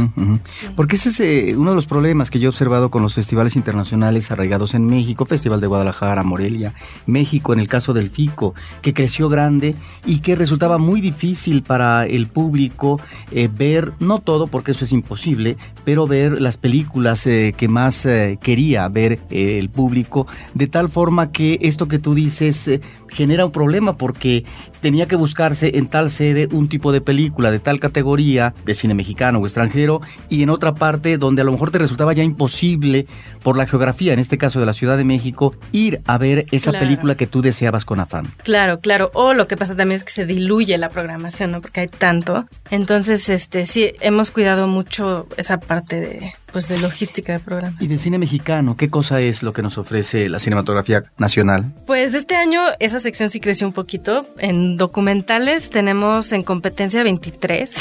Porque 0.77 0.97
ese 0.97 1.09
es 1.11 1.21
eh, 1.21 1.55
uno 1.57 1.71
de 1.71 1.77
los 1.77 1.87
problemas 1.87 2.31
que 2.31 2.39
yo 2.39 2.47
he 2.47 2.49
observado 2.49 2.91
con 2.91 3.03
los 3.03 3.15
festivales 3.15 3.57
internacionales 3.57 4.32
arraigados 4.33 4.75
en 4.75 4.87
México, 4.87 5.27
Festival 5.27 5.61
de 5.61 5.67
Guadalajara, 5.67 6.23
Morelia, 6.23 6.75
México 7.07 7.53
en 7.53 7.61
el 7.61 7.69
caso 7.69 7.93
del 7.93 8.11
FICO, 8.11 8.55
que 8.81 8.95
creció 8.95 9.29
grande 9.29 9.75
y 10.07 10.21
que 10.21 10.37
resultaba 10.37 10.79
muy 10.79 11.01
difícil 11.01 11.62
para 11.62 12.07
el 12.07 12.27
público 12.27 13.01
eh, 13.31 13.49
ver, 13.53 13.93
no 14.01 14.21
todo 14.21 14.47
porque 14.47 14.73
eso 14.73 14.85
es 14.85 14.93
imposible, 14.93 15.57
pero 15.85 16.07
ver 16.07 16.41
las 16.41 16.57
películas 16.57 17.27
eh, 17.27 17.55
que 17.57 17.69
más 17.69 18.07
quería 18.41 18.89
ver 18.89 19.21
el 19.31 19.69
público, 19.69 20.27
de 20.55 20.67
tal 20.67 20.89
forma 20.89 21.31
que 21.31 21.59
esto 21.62 21.89
que 21.89 21.99
tú 21.99 22.15
dices 22.15 22.71
genera 23.09 23.45
un 23.45 23.53
problema 23.53 23.97
porque 23.97 24.45
tenía 24.83 25.07
que 25.07 25.17
buscarse 25.17 25.79
en 25.79 25.87
tal 25.87 26.11
sede 26.11 26.49
un 26.51 26.69
tipo 26.69 26.93
de 26.93 27.01
película 27.01 27.51
de 27.51 27.61
tal 27.61 27.81
categoría, 27.81 28.53
de 28.67 28.75
cine 28.75 28.95
mexicano 28.95 29.39
o 29.39 29.47
extranjero, 29.47 30.03
y 30.29 30.43
en 30.43 30.51
otra 30.51 30.75
parte 30.75 31.17
donde 31.17 31.41
a 31.41 31.45
lo 31.45 31.53
mejor 31.53 31.71
te 31.71 31.79
resultaba 31.79 32.12
ya 32.12 32.25
imposible 32.25 33.07
por 33.43 33.57
la 33.57 33.67
geografía, 33.67 34.12
en 34.12 34.19
este 34.19 34.37
caso 34.39 34.61
de 34.61 34.67
la 34.67 34.73
Ciudad 34.73 34.99
de 34.99 35.05
México, 35.05 35.55
ir 35.71 36.03
a 36.07 36.19
ver 36.19 36.45
esa 36.51 36.73
película 36.73 37.15
que 37.15 37.27
tú 37.27 37.41
deseabas 37.41 37.85
con 37.85 38.01
afán. 38.01 38.27
Claro, 38.43 38.81
claro. 38.81 39.11
O 39.15 39.35
lo 39.35 39.47
que 39.47 39.57
pasa 39.57 39.77
también 39.77 39.97
es 39.97 40.05
que 40.05 40.12
se 40.12 40.27
diluye 40.27 40.77
la 40.79 40.91
programación, 40.91 41.53
¿no? 41.53 41.61
Porque 41.61 41.81
hay 41.81 41.89
tanto. 41.89 42.47
Entonces, 42.71 43.29
este, 43.29 43.67
sí, 43.67 43.93
hemos 44.01 44.31
cuidado 44.33 44.67
mucho 44.67 45.29
esa 45.37 45.59
parte 45.59 46.01
de, 46.01 46.35
pues 46.53 46.69
de 46.69 46.79
logística 46.79 47.33
de 47.33 47.39
programa. 47.41 47.77
¿Y 47.81 47.87
de 47.87 47.97
cine 47.97 48.19
mexicano? 48.19 48.77
¿Qué 48.77 48.89
cosa 48.89 49.21
es 49.21 49.43
lo 49.43 49.53
que 49.53 49.63
nos 49.63 49.79
ofrece 49.79 50.29
la 50.29 50.39
cinematografía 50.39 51.05
nacional? 51.19 51.73
Pues 51.87 52.15
este 52.15 52.37
año 52.37 52.61
esa 52.79 52.99
sección 52.99 53.31
sí 53.31 53.41
creció 53.41 53.67
un 53.67 53.73
poquito. 53.73 54.27
En 54.39 54.77
documentales 54.77 55.71
tenemos 55.71 56.33
en 56.33 56.43
competencia 56.43 57.03
23. 57.03 57.75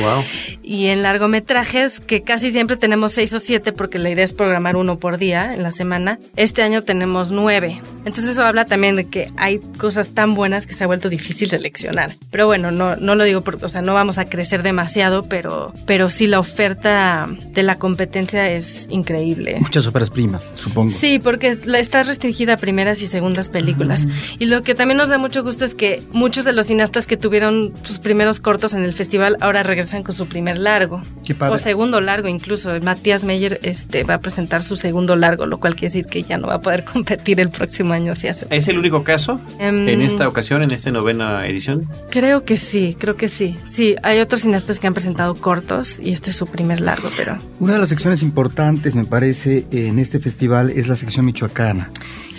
Wow. 0.00 0.24
y 0.62 0.86
en 0.86 1.02
largometrajes, 1.02 2.00
que 2.00 2.22
casi 2.22 2.52
siempre 2.52 2.76
tenemos 2.76 3.12
6 3.12 3.34
o 3.34 3.40
7 3.40 3.72
porque 3.72 3.98
la 3.98 4.10
idea 4.10 4.24
es 4.24 4.32
programar 4.32 4.76
uno 4.76 4.98
por 4.98 5.18
día 5.18 5.52
en 5.52 5.62
la 5.62 5.72
semana. 5.72 6.18
Este 6.36 6.62
año 6.62 6.82
tenemos 6.82 7.30
9. 7.32 7.80
Entonces 8.04 8.28
eso 8.28 8.44
habla 8.44 8.64
también 8.64 8.96
de 8.96 9.06
que 9.06 9.32
hay 9.36 9.58
cosas 9.78 10.10
tan 10.10 10.34
buenas 10.34 10.66
que 10.66 10.74
se 10.74 10.84
ha 10.84 10.86
vuelto 10.86 11.08
difícil 11.08 11.48
seleccionar. 11.48 12.14
Pero 12.30 12.46
bueno, 12.46 12.70
no, 12.70 12.96
no 12.96 13.14
lo 13.14 13.24
digo 13.24 13.42
porque, 13.42 13.64
o 13.64 13.68
sea, 13.68 13.82
no 13.82 13.94
vamos 13.94 14.18
a 14.18 14.26
crecer 14.26 14.62
demasiado, 14.62 15.24
pero, 15.24 15.72
pero 15.86 16.10
sí 16.10 16.26
la 16.26 16.38
oferta 16.38 17.28
de 17.52 17.62
la 17.62 17.78
competencia 17.78 18.03
competencia 18.04 18.50
es 18.50 18.86
increíble. 18.90 19.56
Muchas 19.60 19.86
óperas 19.86 20.10
primas, 20.10 20.52
supongo. 20.56 20.90
Sí, 20.90 21.18
porque 21.18 21.58
está 21.78 22.02
restringida 22.02 22.54
a 22.54 22.56
primeras 22.58 23.00
y 23.00 23.06
segundas 23.06 23.48
películas. 23.48 24.06
Y 24.38 24.44
lo 24.44 24.62
que 24.62 24.74
también 24.74 24.98
nos 24.98 25.08
da 25.08 25.16
mucho 25.16 25.42
gusto 25.42 25.64
es 25.64 25.74
que 25.74 26.02
muchos 26.12 26.44
de 26.44 26.52
los 26.52 26.66
cineastas 26.66 27.06
que 27.06 27.16
tuvieron 27.16 27.72
sus 27.82 27.98
primeros 27.98 28.40
cortos 28.40 28.74
en 28.74 28.84
el 28.84 28.92
festival 28.92 29.38
ahora 29.40 29.62
regresan 29.62 30.02
con 30.02 30.14
su 30.14 30.26
primer 30.26 30.58
largo. 30.58 31.00
Qué 31.24 31.34
padre. 31.34 31.54
O 31.54 31.58
segundo 31.58 32.02
largo 32.02 32.28
incluso. 32.28 32.78
Matías 32.82 33.24
Meyer 33.24 33.58
este, 33.62 34.02
va 34.02 34.14
a 34.14 34.20
presentar 34.20 34.62
su 34.62 34.76
segundo 34.76 35.16
largo, 35.16 35.46
lo 35.46 35.58
cual 35.58 35.74
quiere 35.74 35.94
decir 35.94 36.06
que 36.06 36.22
ya 36.22 36.36
no 36.36 36.48
va 36.48 36.54
a 36.54 36.60
poder 36.60 36.84
competir 36.92 37.40
el 37.40 37.50
próximo 37.50 37.94
año 37.94 38.14
si 38.16 38.28
hace. 38.28 38.46
¿Es 38.50 38.68
el 38.68 38.78
único 38.78 39.02
caso 39.02 39.40
em, 39.58 39.88
en 39.88 40.02
esta 40.02 40.28
ocasión, 40.28 40.62
en 40.62 40.72
esta 40.72 40.90
novena 40.90 41.46
edición? 41.46 41.88
Creo 42.10 42.44
que 42.44 42.58
sí, 42.58 42.96
creo 42.98 43.16
que 43.16 43.30
sí. 43.30 43.56
Sí, 43.70 43.96
hay 44.02 44.20
otros 44.20 44.42
cineastas 44.42 44.78
que 44.78 44.86
han 44.86 44.94
presentado 44.94 45.34
cortos 45.36 45.98
y 46.00 46.12
este 46.12 46.30
es 46.30 46.36
su 46.36 46.46
primer 46.46 46.82
largo, 46.82 47.08
pero... 47.16 47.38
Una 47.58 47.74
de 47.74 47.78
las 47.78 47.92
secciones 47.94 48.22
importantes, 48.22 48.96
me 48.96 49.04
parece, 49.04 49.66
en 49.70 50.00
este 50.00 50.18
festival 50.18 50.70
es 50.70 50.88
la 50.88 50.96
sección 50.96 51.26
michoacana, 51.26 51.90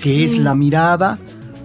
que 0.03 0.25
es 0.25 0.37
la 0.37 0.53
mirada 0.53 1.17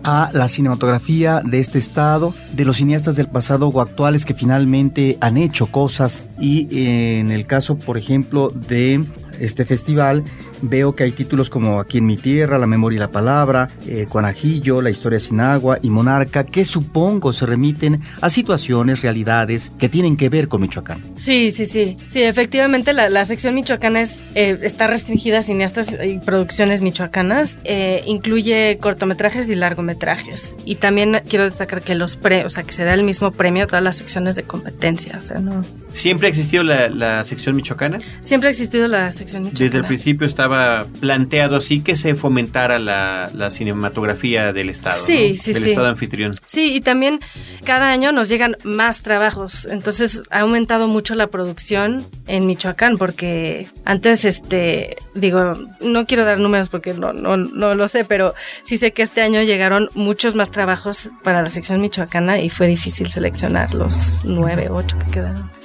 a 0.04 0.30
la 0.32 0.46
cinematografía 0.46 1.42
de 1.44 1.58
este 1.58 1.80
estado, 1.80 2.32
de 2.52 2.64
los 2.64 2.76
cineastas 2.76 3.16
del 3.16 3.26
pasado 3.26 3.66
o 3.66 3.80
actuales 3.80 4.24
que 4.24 4.32
finalmente 4.32 5.18
han 5.20 5.36
hecho 5.36 5.66
cosas 5.66 6.22
y 6.38 6.68
en 6.70 7.32
el 7.32 7.46
caso, 7.46 7.78
por 7.78 7.98
ejemplo, 7.98 8.50
de 8.50 9.04
este 9.40 9.64
festival, 9.64 10.24
veo 10.62 10.94
que 10.94 11.04
hay 11.04 11.12
títulos 11.12 11.50
como 11.50 11.80
Aquí 11.80 11.98
en 11.98 12.06
mi 12.06 12.16
tierra, 12.16 12.58
La 12.58 12.66
memoria 12.66 12.96
y 12.96 13.00
la 13.00 13.10
palabra, 13.10 13.68
eh, 13.86 14.06
Cuanajillo, 14.08 14.82
La 14.82 14.90
historia 14.90 15.18
sin 15.18 15.40
agua 15.40 15.78
y 15.82 15.90
Monarca, 15.90 16.44
que 16.44 16.64
supongo 16.64 17.32
se 17.32 17.46
remiten 17.46 18.00
a 18.20 18.30
situaciones, 18.30 19.02
realidades 19.02 19.72
que 19.78 19.88
tienen 19.88 20.16
que 20.16 20.28
ver 20.28 20.48
con 20.48 20.60
Michoacán. 20.60 21.02
Sí, 21.16 21.52
sí, 21.52 21.64
sí. 21.64 21.96
Sí, 22.08 22.22
efectivamente 22.22 22.92
la, 22.92 23.24
sección 23.24 23.54
michoacana 23.54 24.00
es, 24.00 24.18
eh, 24.34 24.58
está 24.62 24.86
restringida 24.86 25.38
a 25.38 25.42
cineastas 25.42 25.88
y 26.04 26.18
producciones 26.18 26.80
michoacanas. 26.80 27.58
Eh, 27.64 28.02
incluye 28.06 28.78
cortometrajes 28.80 29.48
y 29.48 29.54
largometrajes. 29.54 30.56
Y 30.64 30.76
también 30.76 31.22
quiero 31.28 31.44
destacar 31.44 31.82
que 31.82 31.94
los 31.94 32.16
pre, 32.16 32.44
o 32.44 32.50
sea, 32.50 32.62
que 32.62 32.72
se 32.72 32.84
da 32.84 32.94
el 32.94 33.04
mismo 33.04 33.30
premio 33.32 33.64
a 33.64 33.66
todas 33.66 33.82
las 33.82 33.96
secciones 33.96 34.36
de 34.36 34.42
competencia. 34.42 35.18
O 35.18 35.22
sea, 35.22 35.38
no. 35.40 35.64
¿Siempre 35.92 36.26
ha 36.28 36.30
existido 36.30 36.62
la, 36.62 36.88
la 36.88 37.24
sección 37.24 37.56
michoacana? 37.56 38.00
Siempre 38.20 38.48
ha 38.48 38.50
existido 38.50 38.88
la 38.88 39.12
sección 39.12 39.29
Desde 39.32 39.78
el 39.78 39.84
principio 39.84 40.26
estaba 40.26 40.86
planteado 41.00 41.56
así 41.56 41.80
que 41.80 41.94
se 41.94 42.14
fomentara 42.14 42.78
la, 42.78 43.50
cinematografía 43.50 44.52
del 44.52 44.68
Estado. 44.68 45.04
Sí, 45.04 45.36
sí, 45.36 45.52
del 45.52 45.66
Estado 45.66 45.88
anfitrión. 45.88 46.32
Sí, 46.44 46.74
y 46.74 46.80
también 46.80 47.20
cada 47.64 47.90
año 47.90 48.12
nos 48.12 48.28
llegan 48.28 48.56
más 48.64 49.02
trabajos. 49.02 49.66
Entonces 49.66 50.22
ha 50.30 50.40
aumentado 50.40 50.88
mucho 50.88 51.14
la 51.14 51.28
producción 51.28 52.06
en 52.26 52.46
Michoacán 52.46 52.96
porque 52.96 53.66
antes, 53.84 54.24
este, 54.24 54.96
digo, 55.14 55.54
no 55.80 56.06
quiero 56.06 56.24
dar 56.24 56.38
números 56.38 56.68
porque 56.68 56.94
no, 56.94 57.12
no, 57.12 57.36
no 57.36 57.74
lo 57.74 57.88
sé, 57.88 58.04
pero 58.04 58.34
sí 58.62 58.76
sé 58.76 58.92
que 58.92 59.02
este 59.02 59.22
año 59.22 59.42
llegaron 59.42 59.88
muchos 59.94 60.34
más 60.34 60.50
trabajos 60.50 61.10
para 61.22 61.42
la 61.42 61.50
sección 61.50 61.80
michoacana 61.80 62.40
y 62.40 62.50
fue 62.50 62.66
difícil 62.66 63.10
seleccionar 63.10 63.74
los 63.74 64.22
nueve, 64.24 64.68
ocho 64.70 64.98
que 64.98 65.10
quedaron. 65.10 65.59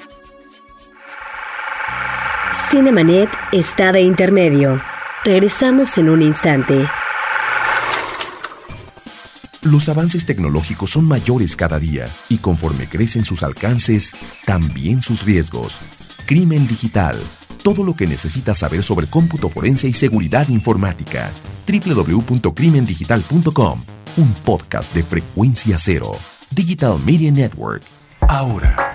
Cinemanet 2.76 3.30
está 3.54 3.94
de 3.94 4.02
intermedio. 4.02 4.82
Regresamos 5.24 5.98
en 5.98 6.10
un 6.10 6.22
instante. 6.22 6.86
Los 9.62 9.88
avances 9.88 10.26
tecnológicos 10.26 10.92
son 10.92 11.06
mayores 11.06 11.56
cada 11.56 11.80
día 11.80 12.06
y 12.28 12.40
conforme 12.40 12.88
crecen 12.88 13.24
sus 13.24 13.44
alcances, 13.44 14.12
también 14.46 15.02
sus 15.02 15.24
riesgos. 15.24 15.78
Crimen 16.26 16.68
digital. 16.68 17.18
Todo 17.64 17.86
lo 17.86 17.96
que 17.96 18.08
necesitas 18.08 18.58
saber 18.58 18.84
sobre 18.84 19.08
cómputo 19.08 19.48
forense 19.48 19.88
y 19.88 19.94
seguridad 19.94 20.50
informática. 20.50 21.32
www.crimendigital.com. 21.66 23.86
Un 24.18 24.34
podcast 24.44 24.94
de 24.94 25.04
frecuencia 25.04 25.78
cero. 25.80 26.12
Digital 26.52 27.00
Media 27.06 27.32
Network. 27.32 27.84
Ahora, 28.20 28.95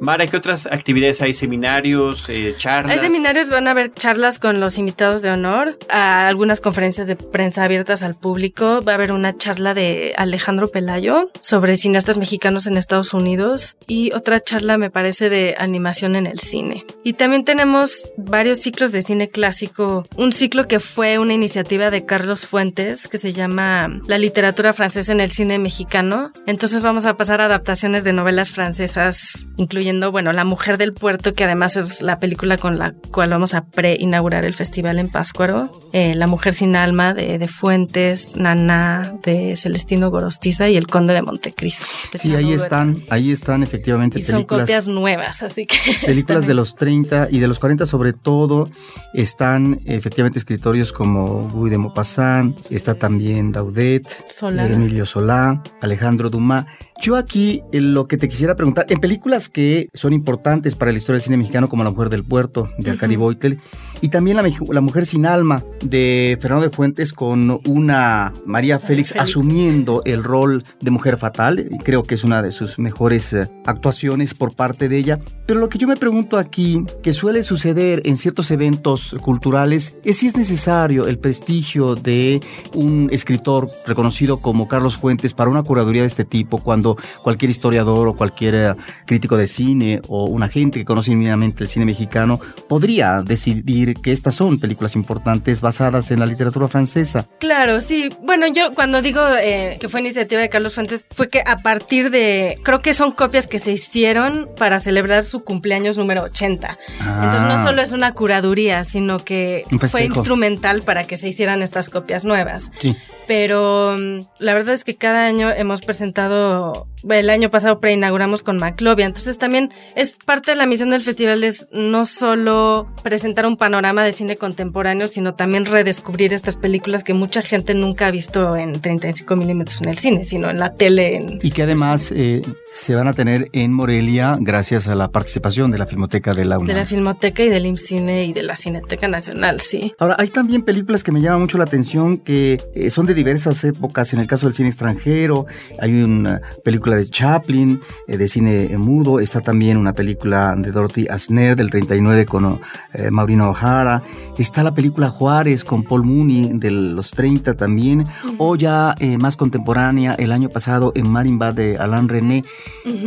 Mara, 0.00 0.26
¿qué 0.28 0.36
otras 0.36 0.66
actividades 0.66 1.20
hay? 1.20 1.34
¿Seminarios, 1.34 2.28
eh, 2.28 2.54
charlas? 2.56 2.92
Hay 2.92 2.98
seminarios, 3.00 3.48
van 3.48 3.66
a 3.66 3.72
haber 3.72 3.92
charlas 3.92 4.38
con 4.38 4.60
los 4.60 4.78
invitados 4.78 5.22
de 5.22 5.30
honor, 5.30 5.76
algunas 5.88 6.60
conferencias 6.60 7.08
de 7.08 7.16
prensa 7.16 7.64
abiertas 7.64 8.02
al 8.02 8.14
público. 8.14 8.80
Va 8.86 8.92
a 8.92 8.94
haber 8.94 9.10
una 9.10 9.36
charla 9.36 9.74
de 9.74 10.14
Alejandro 10.16 10.68
Pelayo 10.68 11.30
sobre 11.40 11.76
cineastas 11.76 12.16
mexicanos 12.16 12.66
en 12.66 12.76
Estados 12.76 13.12
Unidos 13.12 13.76
y 13.88 14.12
otra 14.12 14.40
charla, 14.40 14.78
me 14.78 14.90
parece, 14.90 15.30
de 15.30 15.56
animación 15.58 16.14
en 16.14 16.26
el 16.26 16.38
cine. 16.38 16.84
Y 17.02 17.14
también 17.14 17.44
tenemos 17.44 18.08
varios 18.16 18.60
ciclos 18.60 18.92
de 18.92 19.02
cine 19.02 19.28
clásico. 19.28 20.06
Un 20.16 20.30
ciclo 20.30 20.68
que 20.68 20.78
fue 20.78 21.18
una 21.18 21.34
iniciativa 21.34 21.90
de 21.90 22.04
Carlos 22.04 22.46
Fuentes 22.46 23.08
que 23.08 23.18
se 23.18 23.32
llama 23.32 24.00
La 24.06 24.18
literatura 24.18 24.72
francesa 24.72 25.10
en 25.10 25.20
el 25.20 25.32
cine 25.32 25.58
mexicano. 25.58 26.30
Entonces 26.46 26.82
vamos 26.82 27.04
a 27.04 27.16
pasar 27.16 27.40
a 27.40 27.46
adaptaciones 27.46 28.04
de 28.04 28.12
novelas 28.12 28.52
francesas, 28.52 29.46
incluyendo 29.56 29.87
bueno, 30.10 30.32
La 30.32 30.44
Mujer 30.44 30.78
del 30.78 30.92
Puerto, 30.92 31.34
que 31.34 31.44
además 31.44 31.76
es 31.76 32.02
la 32.02 32.18
película 32.18 32.58
con 32.58 32.78
la 32.78 32.94
cual 33.10 33.30
vamos 33.30 33.54
a 33.54 33.66
pre-inaugurar 33.66 34.44
el 34.44 34.54
festival 34.54 34.98
en 34.98 35.08
Páscuaro. 35.08 35.70
Eh, 35.92 36.14
la 36.14 36.26
Mujer 36.26 36.52
sin 36.52 36.76
Alma 36.76 37.14
de, 37.14 37.38
de, 37.38 37.48
Fuentes, 37.48 38.36
Nana 38.36 39.14
de 39.22 39.56
Celestino 39.56 40.10
Gorostiza 40.10 40.68
y 40.68 40.76
El 40.76 40.86
Conde 40.86 41.14
de 41.14 41.22
Montecristo. 41.22 41.86
De 42.12 42.18
sí, 42.18 42.34
ahí 42.34 42.52
están, 42.52 43.02
ahí 43.10 43.32
están 43.32 43.62
efectivamente 43.62 44.18
y 44.18 44.22
películas. 44.22 44.48
son 44.48 44.60
copias 44.60 44.88
nuevas, 44.88 45.42
así 45.42 45.66
que. 45.66 45.76
Películas 46.06 46.46
de 46.46 46.54
los 46.54 46.74
30 46.74 47.28
y 47.30 47.38
de 47.38 47.48
los 47.48 47.58
40 47.58 47.86
sobre 47.86 48.12
todo. 48.12 48.68
Están 49.14 49.80
efectivamente 49.84 50.38
escritorios 50.38 50.92
como 50.92 51.48
Guy 51.48 51.70
de 51.70 51.78
Maupassant, 51.78 52.58
está 52.70 52.94
también 52.94 53.52
Daudet, 53.52 54.06
Emilio 54.42 55.06
Solá, 55.06 55.62
Alejandro 55.80 56.30
Dumas. 56.30 56.66
Yo 57.00 57.14
aquí 57.14 57.62
eh, 57.72 57.80
lo 57.80 58.08
que 58.08 58.16
te 58.16 58.28
quisiera 58.28 58.56
preguntar, 58.56 58.86
en 58.88 58.98
películas 58.98 59.48
que 59.48 59.88
son 59.94 60.12
importantes 60.12 60.74
para 60.74 60.90
la 60.90 60.98
historia 60.98 61.14
del 61.14 61.22
cine 61.22 61.36
mexicano, 61.36 61.68
como 61.68 61.84
La 61.84 61.90
Mujer 61.90 62.10
del 62.10 62.24
Puerto, 62.24 62.70
de 62.76 62.90
Arcadi 62.90 63.14
Boitel, 63.14 63.60
y 64.00 64.08
también 64.08 64.36
la, 64.36 64.80
Mujer 64.80 65.06
sin 65.06 65.24
Alma, 65.24 65.62
de 65.80 66.36
Fernando 66.40 66.66
de 66.66 66.74
Fuentes, 66.74 67.12
con 67.12 67.60
una 67.66 68.32
María 68.44 68.80
Félix, 68.80 69.14
asumiendo 69.16 70.02
el 70.06 70.24
rol 70.24 70.64
de 70.80 70.90
mujer 70.90 71.18
fatal, 71.18 71.68
creo 71.84 72.02
que 72.02 72.16
es 72.16 72.24
una 72.24 72.42
de 72.42 72.50
sus 72.50 72.80
mejores 72.80 73.32
eh, 73.32 73.48
actuaciones 73.64 74.34
por 74.34 74.56
parte 74.56 74.88
de 74.88 74.98
ella. 74.98 75.18
Pero 75.48 75.60
lo 75.60 75.70
que 75.70 75.78
yo 75.78 75.88
me 75.88 75.96
pregunto 75.96 76.36
aquí, 76.36 76.84
que 77.02 77.14
suele 77.14 77.42
suceder 77.42 78.02
en 78.04 78.18
ciertos 78.18 78.50
eventos 78.50 79.16
culturales, 79.22 79.96
es 80.04 80.18
si 80.18 80.26
es 80.26 80.36
necesario 80.36 81.06
el 81.06 81.18
prestigio 81.18 81.94
de 81.94 82.42
un 82.74 83.08
escritor 83.10 83.70
reconocido 83.86 84.42
como 84.42 84.68
Carlos 84.68 84.98
Fuentes 84.98 85.32
para 85.32 85.48
una 85.48 85.62
curaduría 85.62 86.02
de 86.02 86.06
este 86.06 86.26
tipo, 86.26 86.58
cuando 86.58 86.98
cualquier 87.22 87.50
historiador 87.50 88.08
o 88.08 88.14
cualquier 88.14 88.54
eh, 88.56 88.74
crítico 89.06 89.38
de 89.38 89.46
cine 89.46 90.02
o 90.06 90.26
una 90.26 90.50
gente 90.50 90.80
que 90.80 90.84
conoce 90.84 91.12
inmediatamente 91.12 91.62
el 91.64 91.68
cine 91.70 91.86
mexicano 91.86 92.38
podría 92.68 93.22
decidir 93.22 93.94
que 93.94 94.12
estas 94.12 94.34
son 94.34 94.60
películas 94.60 94.96
importantes 94.96 95.62
basadas 95.62 96.10
en 96.10 96.20
la 96.20 96.26
literatura 96.26 96.68
francesa. 96.68 97.26
Claro, 97.40 97.80
sí. 97.80 98.10
Bueno, 98.22 98.48
yo 98.48 98.74
cuando 98.74 99.00
digo 99.00 99.22
eh, 99.40 99.78
que 99.80 99.88
fue 99.88 100.00
iniciativa 100.00 100.42
de 100.42 100.50
Carlos 100.50 100.74
Fuentes, 100.74 101.06
fue 101.10 101.30
que 101.30 101.40
a 101.40 101.56
partir 101.56 102.10
de, 102.10 102.58
creo 102.64 102.80
que 102.80 102.92
son 102.92 103.12
copias 103.12 103.46
que 103.46 103.58
se 103.58 103.72
hicieron 103.72 104.46
para 104.58 104.78
celebrar 104.80 105.24
su 105.24 105.37
cumpleaños 105.44 105.98
número 105.98 106.22
80. 106.22 106.78
Entonces 106.98 107.42
no 107.42 107.54
ah. 107.54 107.64
solo 107.64 107.82
es 107.82 107.92
una 107.92 108.12
curaduría, 108.12 108.84
sino 108.84 109.24
que 109.24 109.64
fue 109.88 110.04
instrumental 110.04 110.82
para 110.82 111.04
que 111.04 111.16
se 111.16 111.28
hicieran 111.28 111.62
estas 111.62 111.88
copias 111.88 112.24
nuevas. 112.24 112.70
Sí 112.78 112.96
pero 113.28 113.94
mm, 113.96 114.20
la 114.38 114.54
verdad 114.54 114.74
es 114.74 114.82
que 114.82 114.96
cada 114.96 115.26
año 115.26 115.50
hemos 115.50 115.82
presentado, 115.82 116.88
el 117.08 117.30
año 117.30 117.50
pasado 117.50 117.78
preinauguramos 117.78 118.42
con 118.42 118.58
Maclovia, 118.58 119.06
entonces 119.06 119.38
también 119.38 119.70
es 119.94 120.16
parte 120.24 120.52
de 120.52 120.56
la 120.56 120.66
misión 120.66 120.90
del 120.90 121.02
festival 121.02 121.44
es 121.44 121.68
no 121.70 122.06
solo 122.06 122.88
presentar 123.04 123.46
un 123.46 123.58
panorama 123.58 124.02
de 124.02 124.12
cine 124.12 124.36
contemporáneo, 124.36 125.06
sino 125.06 125.34
también 125.34 125.66
redescubrir 125.66 126.32
estas 126.32 126.56
películas 126.56 127.04
que 127.04 127.12
mucha 127.12 127.42
gente 127.42 127.74
nunca 127.74 128.06
ha 128.06 128.10
visto 128.10 128.56
en 128.56 128.80
35 128.80 129.36
milímetros 129.36 129.82
en 129.82 129.90
el 129.90 129.98
cine, 129.98 130.24
sino 130.24 130.48
en 130.48 130.58
la 130.58 130.72
tele. 130.72 131.38
Y 131.42 131.50
que 131.50 131.64
además 131.64 132.10
eh, 132.16 132.40
se 132.72 132.94
van 132.94 133.08
a 133.08 133.12
tener 133.12 133.50
en 133.52 133.74
Morelia 133.74 134.38
gracias 134.40 134.88
a 134.88 134.94
la 134.94 135.08
participación 135.28 135.70
de 135.70 135.76
la 135.76 135.84
Filmoteca 135.84 136.32
de 136.32 136.46
la 136.46 136.56
UNAM. 136.56 136.68
De 136.68 136.72
la 136.72 136.86
Filmoteca 136.86 137.42
y 137.42 137.50
del 137.50 137.66
IMCINE 137.66 138.24
y 138.24 138.32
de 138.32 138.42
la 138.42 138.56
Cineteca 138.56 139.08
Nacional, 139.08 139.60
sí. 139.60 139.92
Ahora, 139.98 140.16
hay 140.18 140.28
también 140.28 140.62
películas 140.62 141.04
que 141.04 141.12
me 141.12 141.20
llaman 141.20 141.42
mucho 141.42 141.58
la 141.58 141.64
atención 141.64 142.16
que 142.16 142.62
eh, 142.74 142.88
son 142.88 143.04
de 143.04 143.12
diversas 143.12 143.62
épocas. 143.64 144.14
En 144.14 144.20
el 144.20 144.26
caso 144.26 144.46
del 144.46 144.54
cine 144.54 144.70
extranjero, 144.70 145.44
hay 145.78 146.02
una 146.02 146.40
película 146.64 146.96
de 146.96 147.04
Chaplin, 147.04 147.78
eh, 148.06 148.16
de 148.16 148.26
cine 148.26 148.74
mudo. 148.78 149.20
Está 149.20 149.42
también 149.42 149.76
una 149.76 149.92
película 149.92 150.54
de 150.56 150.70
Dorothy 150.70 151.08
Asner 151.08 151.56
del 151.56 151.68
39 151.68 152.24
con 152.24 152.60
eh, 152.94 153.10
Maurino 153.10 153.50
O'Hara. 153.50 154.02
Está 154.38 154.62
la 154.62 154.72
película 154.72 155.10
Juárez 155.10 155.62
con 155.62 155.82
Paul 155.82 156.04
Mooney 156.04 156.52
de 156.54 156.70
los 156.70 157.10
30 157.10 157.52
también. 157.52 158.06
O 158.38 158.56
ya 158.56 158.94
eh, 158.98 159.18
más 159.18 159.36
contemporánea, 159.36 160.14
el 160.14 160.32
año 160.32 160.48
pasado 160.48 160.92
en 160.94 161.06
Marimba 161.10 161.52
de 161.52 161.76
Alain 161.76 162.08
René. 162.08 162.44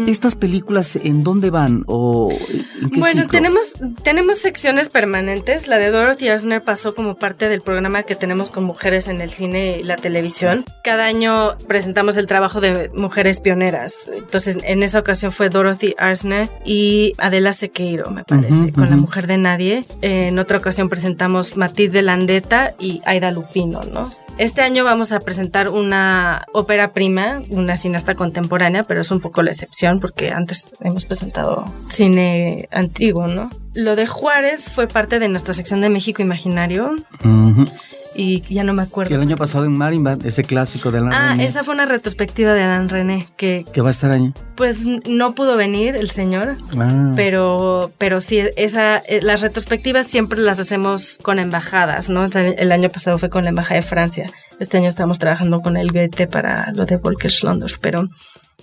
¿Estas 0.05 0.35
películas 0.35 0.95
en 0.95 1.23
dónde 1.23 1.49
van? 1.49 1.83
O 1.87 2.10
bueno, 2.93 3.27
tenemos, 3.27 3.73
tenemos 4.03 4.39
secciones 4.39 4.89
permanentes. 4.89 5.67
La 5.67 5.77
de 5.77 5.91
Dorothy 5.91 6.29
Asner 6.29 6.63
pasó 6.63 6.95
como 6.95 7.15
parte 7.15 7.49
del 7.49 7.61
programa 7.61 8.03
que 8.03 8.15
tenemos 8.15 8.51
con 8.51 8.63
mujeres 8.63 9.07
en 9.07 9.21
el 9.21 9.31
cine 9.31 9.77
y 9.79 9.83
la 9.83 9.95
televisión. 9.95 10.65
Cada 10.83 11.05
año 11.05 11.57
presentamos 11.67 12.17
el 12.17 12.27
trabajo 12.27 12.61
de 12.61 12.89
mujeres 12.93 13.39
pioneras. 13.39 14.11
Entonces, 14.13 14.57
en 14.63 14.83
esa 14.83 14.99
ocasión 14.99 15.31
fue 15.31 15.49
Dorothy 15.49 15.95
Arsner 15.97 16.49
y 16.65 17.13
Adela 17.17 17.53
Sequeiro, 17.53 18.09
me 18.11 18.23
parece, 18.23 18.71
con 18.73 18.89
La 18.89 18.97
Mujer 18.97 19.27
de 19.27 19.37
Nadie. 19.37 19.85
En 20.01 20.39
otra 20.39 20.57
ocasión 20.57 20.89
presentamos 20.89 21.57
Matilde 21.57 22.01
Landeta 22.01 22.73
y 22.79 23.01
Aida 23.05 23.31
Lupino, 23.31 23.81
¿no? 23.83 24.20
Este 24.41 24.61
año 24.61 24.83
vamos 24.83 25.11
a 25.11 25.19
presentar 25.19 25.69
una 25.69 26.45
ópera 26.51 26.93
prima, 26.93 27.43
una 27.51 27.77
cineasta 27.77 28.15
contemporánea, 28.15 28.83
pero 28.83 29.01
es 29.01 29.11
un 29.11 29.19
poco 29.19 29.43
la 29.43 29.51
excepción 29.51 29.99
porque 29.99 30.31
antes 30.31 30.71
hemos 30.79 31.05
presentado 31.05 31.71
cine 31.89 32.67
antiguo, 32.71 33.27
¿no? 33.27 33.51
Lo 33.75 33.95
de 33.95 34.07
Juárez 34.07 34.63
fue 34.63 34.87
parte 34.87 35.19
de 35.19 35.29
nuestra 35.29 35.53
sección 35.53 35.79
de 35.81 35.89
México 35.89 36.23
Imaginario 36.23 36.95
y 38.15 38.41
ya 38.53 38.63
no 38.63 38.73
me 38.73 38.83
acuerdo. 38.83 39.13
el 39.15 39.21
año 39.21 39.37
pasado 39.37 39.65
en 39.65 39.77
Marimba, 39.77 40.17
ese 40.23 40.43
clásico 40.43 40.91
de 40.91 40.99
Alain 40.99 41.13
ah, 41.13 41.35
esa 41.39 41.63
fue 41.63 41.73
una 41.73 41.85
retrospectiva 41.85 42.53
de 42.53 42.63
Alain 42.63 42.89
René 42.89 43.27
que... 43.37 43.65
¿Que 43.71 43.81
va 43.81 43.89
a 43.89 43.91
estar 43.91 44.11
ahí? 44.11 44.33
Pues 44.55 44.85
no 44.85 45.33
pudo 45.33 45.57
venir 45.57 45.95
el 45.95 46.09
señor, 46.09 46.55
ah. 46.77 47.11
pero, 47.15 47.91
pero 47.97 48.21
sí, 48.21 48.41
esa, 48.55 48.97
eh, 48.97 49.21
las 49.21 49.41
retrospectivas 49.41 50.07
siempre 50.07 50.39
las 50.39 50.59
hacemos 50.59 51.17
con 51.21 51.39
embajadas, 51.39 52.09
¿no? 52.09 52.25
el 52.25 52.71
año 52.71 52.89
pasado 52.89 53.17
fue 53.17 53.29
con 53.29 53.43
la 53.43 53.49
Embajada 53.49 53.75
de 53.75 53.81
Francia, 53.81 54.31
este 54.59 54.77
año 54.77 54.89
estamos 54.89 55.19
trabajando 55.19 55.61
con 55.61 55.77
el 55.77 55.91
Goethe 55.91 56.27
para 56.27 56.71
lo 56.73 56.85
de 56.85 56.97
Volker 56.97 57.31
Schlondorf, 57.31 57.79
pero 57.79 58.07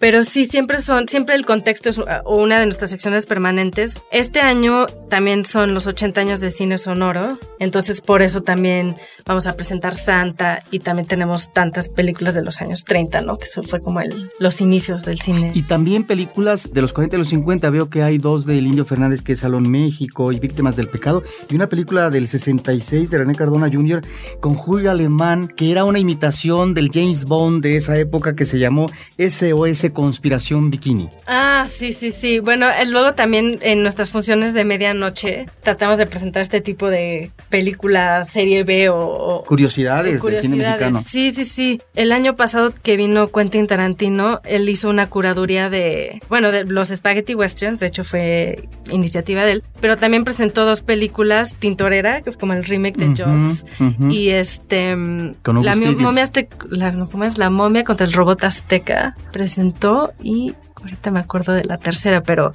pero 0.00 0.24
sí, 0.24 0.44
siempre 0.44 0.80
son, 0.80 1.08
siempre 1.08 1.34
el 1.34 1.44
contexto 1.44 1.90
es 1.90 2.00
una 2.24 2.61
de 2.61 2.66
nuestras 2.66 2.90
secciones 2.90 3.26
permanentes. 3.26 3.98
Este 4.11 4.40
año 4.40 4.87
también 5.08 5.44
son 5.44 5.74
los 5.74 5.87
80 5.87 6.20
años 6.20 6.40
de 6.40 6.50
cine 6.50 6.78
sonoro, 6.78 7.38
entonces 7.58 8.00
por 8.00 8.22
eso 8.22 8.42
también 8.42 8.96
vamos 9.26 9.46
a 9.46 9.54
presentar 9.54 9.94
Santa 9.94 10.62
y 10.70 10.80
también 10.80 11.06
tenemos 11.06 11.52
tantas 11.52 11.88
películas 11.88 12.34
de 12.34 12.42
los 12.42 12.61
años 12.61 12.84
30, 12.84 13.20
¿no? 13.22 13.38
Que 13.38 13.44
eso 13.44 13.62
fue 13.62 13.80
como 13.80 14.00
el, 14.00 14.30
los 14.38 14.61
inicios 14.61 15.04
del 15.04 15.20
cine. 15.20 15.52
Y 15.54 15.62
también 15.62 16.04
películas 16.04 16.72
de 16.72 16.80
los 16.80 16.92
40 16.92 17.16
y 17.16 17.18
los 17.18 17.28
50, 17.28 17.70
veo 17.70 17.90
que 17.90 18.02
hay 18.02 18.18
dos 18.18 18.46
del 18.46 18.66
Indio 18.66 18.84
Fernández 18.84 19.22
que 19.22 19.32
es 19.32 19.40
Salón 19.40 19.68
México 19.70 20.32
y 20.32 20.38
Víctimas 20.38 20.76
del 20.76 20.88
Pecado, 20.88 21.22
y 21.48 21.54
una 21.54 21.68
película 21.68 22.11
del 22.11 22.28
66 22.28 23.11
de 23.11 23.18
René 23.18 23.34
Cardona 23.34 23.68
Jr. 23.72 24.02
con 24.40 24.54
Julio 24.54 24.90
Alemán, 24.90 25.48
que 25.48 25.70
era 25.70 25.84
una 25.84 25.98
imitación 25.98 26.74
del 26.74 26.90
James 26.92 27.24
Bond 27.24 27.62
de 27.62 27.76
esa 27.76 27.98
época 27.98 28.34
que 28.34 28.44
se 28.44 28.58
llamó 28.58 28.90
SOS 29.18 29.88
Conspiración 29.92 30.70
Bikini. 30.70 31.09
Ah, 31.27 31.66
sí, 31.68 31.92
sí, 31.92 32.11
sí. 32.11 32.40
Bueno, 32.40 32.66
eh, 32.68 32.87
luego 32.87 33.14
también 33.14 33.59
en 33.62 33.83
nuestras 33.83 34.11
funciones 34.11 34.55
de 34.55 34.64
medianoche 34.64 35.46
tratamos 35.62 35.98
de 35.98 36.07
presentar 36.07 36.42
este 36.42 36.61
tipo 36.61 36.88
de 36.88 37.31
película, 37.48 38.24
serie 38.24 38.64
B 38.64 38.88
o... 38.90 39.44
curiosidades, 39.46 40.22
del 40.22 40.38
cine 40.38 40.57
mexicano. 40.57 41.03
Sí, 41.07 41.31
sí, 41.31 41.44
sí. 41.44 41.81
El 41.94 42.12
año 42.12 42.37
pasado 42.37 42.72
que 42.83 42.96
vino 42.96 43.29
Quentin 43.29 43.66
Tarantino, 43.66 44.40
él 44.44 44.68
hizo 44.68 44.88
una 44.88 45.09
curaduría 45.09 45.70
de, 45.70 46.20
bueno, 46.29 46.51
de 46.51 46.64
los 46.64 46.88
Spaghetti 46.88 47.35
Westerns, 47.35 47.81
de 47.81 47.87
hecho 47.87 48.05
fue 48.05 48.68
iniciativa 48.90 49.44
de 49.44 49.53
él, 49.53 49.64
pero 49.81 49.96
también 49.96 50.24
presentó 50.24 50.64
dos 50.64 50.83
películas, 50.83 51.57
Tintorera, 51.57 52.22
que 52.22 52.31
es 52.31 52.37
como 52.37 52.53
el 52.53 52.64
remake 52.64 52.96
de 52.96 53.16
Jaws, 53.16 53.64
y 54.11 54.31
este... 54.31 54.90
la 54.90 55.77
momia, 55.77 56.24
la, 56.70 56.92
¿cómo 57.11 57.24
es? 57.24 57.38
la 57.38 57.51
momia 57.51 57.85
contra 57.85 58.07
el 58.07 58.12
robot 58.12 58.44
azteca 58.44 59.14
presentó 59.33 59.78
y 60.23 60.55
ahorita 60.77 61.11
me 61.11 61.21
acuerdo 61.21 61.53
de 61.53 61.64
la 61.64 61.79
tercera, 61.79 62.23
pero 62.23 62.53